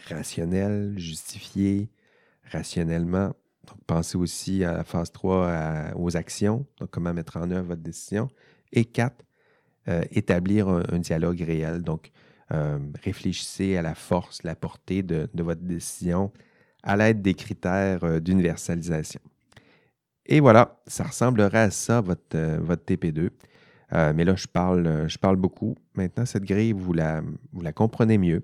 [0.09, 1.89] rationnelle, justifiée,
[2.51, 3.35] rationnellement.
[3.67, 7.83] Donc, pensez aussi à la phase 3, aux actions, donc comment mettre en œuvre votre
[7.83, 8.29] décision.
[8.73, 9.25] Et 4,
[9.89, 11.83] euh, établir un, dialogue réel.
[11.83, 12.11] Donc,
[12.53, 16.33] euh, réfléchissez à la force, la portée de, votre décision
[16.83, 19.21] à l'aide des critères d'universalisation.
[20.27, 23.31] Et voilà, ça ressemblerait à ça, votre, votre TP2.
[23.93, 25.77] Mais là, je parle, je parle beaucoup.
[25.95, 27.23] Maintenant, cette grille, vous la,
[27.75, 28.43] comprenez mieux.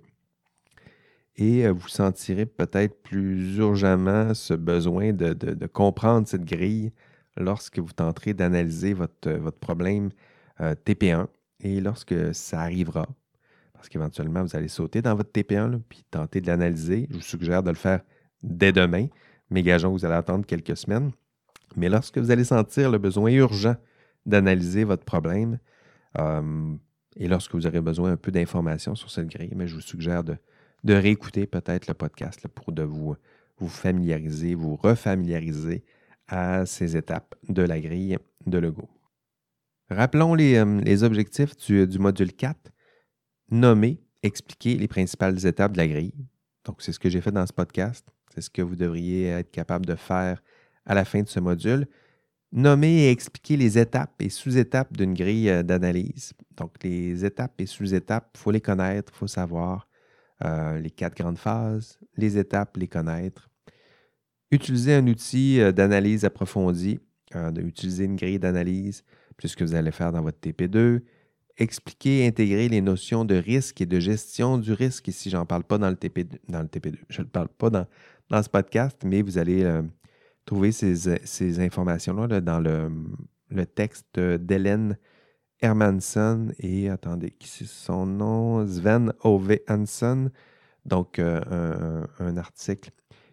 [1.36, 6.92] Et vous sentirez peut-être plus urgemment ce besoin de, comprendre cette grille
[7.36, 10.10] lorsque vous tenterez d'analyser votre, problème
[10.60, 11.26] TP1
[11.60, 13.06] et lorsque ça arrivera,
[13.78, 17.06] parce qu'éventuellement, vous allez sauter dans votre TP1 puis tenter de l'analyser.
[17.10, 18.00] Je vous suggère de le faire
[18.42, 19.06] dès demain,
[19.50, 21.12] mais gageons vous allez attendre quelques semaines.
[21.76, 23.76] Mais lorsque vous allez sentir le besoin urgent
[24.28, 25.58] d'analyser votre problème,
[27.16, 30.22] et lorsque vous aurez besoin un peu d'informations sur cette grille, mais je vous suggère
[30.24, 30.36] de,
[30.86, 33.16] réécouter peut-être le podcast pour de vous,
[33.58, 35.84] vous familiariser, vous refamiliariser
[36.28, 38.88] à ces étapes de la grille de Lego.
[39.90, 42.70] Rappelons les, objectifs du, du module 4
[43.50, 46.26] nommer, expliquer les principales étapes de la grille.
[46.64, 48.06] Donc, c'est ce que j'ai fait dans ce podcast.
[48.34, 50.42] C'est ce que vous devriez être capable de faire
[50.84, 51.86] à la fin de ce module.
[52.50, 56.32] Nommer et expliquer les étapes et sous-étapes d'une grille euh, d'analyse.
[56.56, 59.86] Donc, les étapes et sous-étapes, il faut les connaître, il faut savoir
[60.44, 63.50] euh, les quatre grandes phases, les étapes, les connaître.
[64.50, 67.00] Utiliser un outil euh, d'analyse approfondie,
[67.58, 69.04] utiliser une grille d'analyse,
[69.36, 71.02] puisque vous allez faire dans votre TP2
[71.58, 75.08] expliquer et intégrer les notions de risque et de gestion du risque.
[75.08, 76.96] Ici, je n'en parle pas dans le, TP, dans le TP2.
[77.10, 77.86] Je ne le parle pas dans,
[78.42, 79.64] ce podcast, mais vous allez
[80.48, 82.90] trouver ces, informations-là dans le,
[83.50, 84.96] le texte d'Hélène
[85.60, 88.66] Hermanson et, attendez, qui c'est son nom?
[88.66, 90.30] Sven Ove Hansen.
[90.86, 92.92] Donc, euh, un, article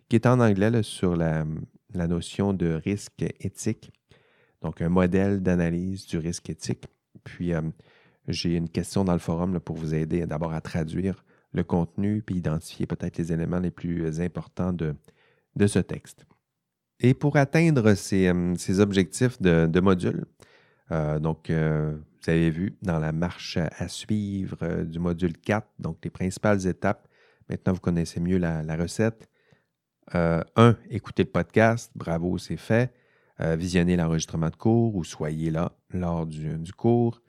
[0.10, 1.46] qui est en anglais sur la,
[1.94, 3.94] la notion de risque éthique.
[4.62, 6.84] Donc, un modèle d'analyse du risque éthique.
[7.24, 7.62] Puis, euh,
[8.28, 12.36] j'ai une question dans le forum pour vous aider d'abord à traduire le contenu puis
[12.36, 14.96] identifier peut-être les éléments les plus importants de,
[15.56, 16.26] de ce texte.
[17.00, 20.26] Et pour atteindre ces, euh, objectifs de, module,
[20.92, 25.98] euh, donc euh, vous avez vu dans la marche à, suivre du module 4, donc
[26.04, 27.08] les principales étapes,
[27.50, 29.30] maintenant vous connaissez mieux la, recette.
[30.14, 30.46] 1.
[30.92, 32.94] écoutez le podcast, bravo, c'est fait.
[33.40, 37.24] visionnez l'enregistrement de cours ou soyez là lors du, cours.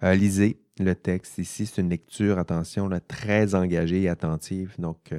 [0.00, 1.38] Lisez le texte.
[1.38, 4.76] Ici, c'est une lecture, attention, très engagée et attentive.
[4.78, 5.12] Donc,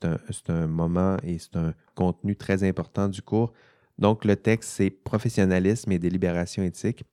[0.00, 3.52] c'est un, moment et c'est un contenu très important du cours.
[3.98, 7.04] Donc, le texte, c'est Professionnalisme et délibération éthique.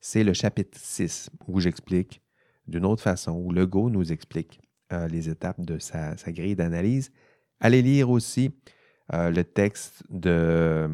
[0.00, 2.20] C'est le chapitre 6 où j'explique
[2.66, 4.60] d'une autre façon, où Legault nous explique
[4.92, 7.10] euh, les étapes de sa, grille d'analyse.
[7.60, 8.54] Allez lire aussi
[9.12, 10.88] le texte de,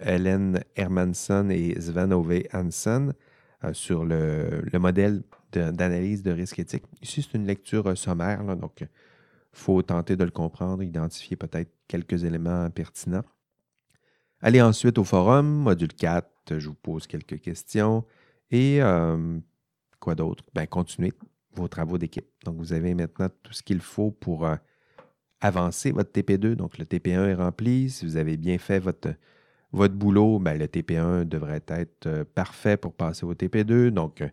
[0.00, 3.12] Helen Hermanson et Sven Ove Hansen
[3.64, 5.22] euh, sur le, modèle
[5.52, 6.84] d'analyse de, risque éthique.
[7.02, 8.84] Ici, c'est une lecture euh, sommaire, donc
[9.52, 13.24] faut tenter de le comprendre, identifier peut-être quelques éléments pertinents.
[14.40, 18.04] Allez ensuite au forum, module 4, je vous pose quelques questions.
[18.50, 19.38] Et euh,
[19.98, 20.44] quoi d'autre?
[20.54, 21.12] Ben, continuez
[21.52, 22.26] vos travaux d'équipe.
[22.44, 24.46] Donc, vous avez maintenant tout ce qu'il faut pour
[25.40, 26.54] avancer votre TP2.
[26.54, 27.90] Donc, le TP1 est rempli.
[27.90, 29.14] Si vous avez bien fait votre,
[29.72, 33.90] boulot, ben, le TP1 devrait être euh, parfait pour passer au TP2.
[33.90, 34.28] Donc, euh,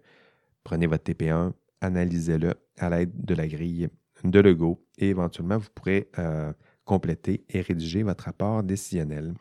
[0.63, 3.89] prenez votre TP1, analysez-le à l'aide de la grille
[4.23, 6.51] de Lego et éventuellement, vous pourrez euh,
[6.85, 9.33] compléter et rédiger votre rapport décisionnel.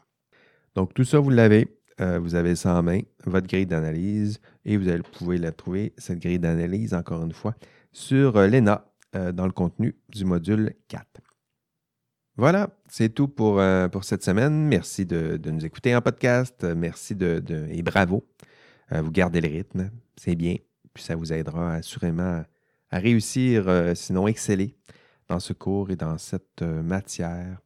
[0.75, 1.69] Donc, tout ça, vous l'avez.
[1.99, 6.39] vous avez ça en main, votre grille d'analyse, et vous pouvez la trouver, cette grille
[6.39, 7.55] d'analyse, encore une fois,
[7.93, 8.85] sur l'ENA
[9.33, 11.23] dans le contenu du module 4.
[12.39, 14.67] Voilà, c'est tout pour, euh, cette semaine.
[14.67, 16.65] Merci de, nous écouter en podcast.
[16.65, 18.27] Merci de, et bravo.
[18.93, 20.57] Euh, vous gardez le rythme, c'est bien.
[20.93, 22.45] Puis ça vous aidera assurément
[22.99, 24.77] réussir, euh, sinon exceller
[25.29, 27.61] dans ce cours et dans cette matière.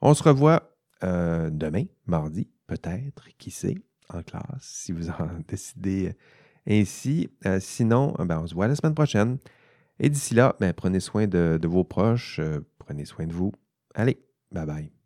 [0.00, 3.76] On se revoit demain, mardi, peut-être, qui sait,
[4.08, 6.16] en classe, si vous en décidez
[6.68, 7.30] ainsi.
[7.60, 9.38] sinon, ben, on se voit la semaine prochaine.
[10.00, 12.40] Et d'ici là, ben, prenez soin de vos proches,
[12.78, 13.52] prenez soin de vous.
[13.94, 14.18] Allez,
[14.50, 14.97] bye bye.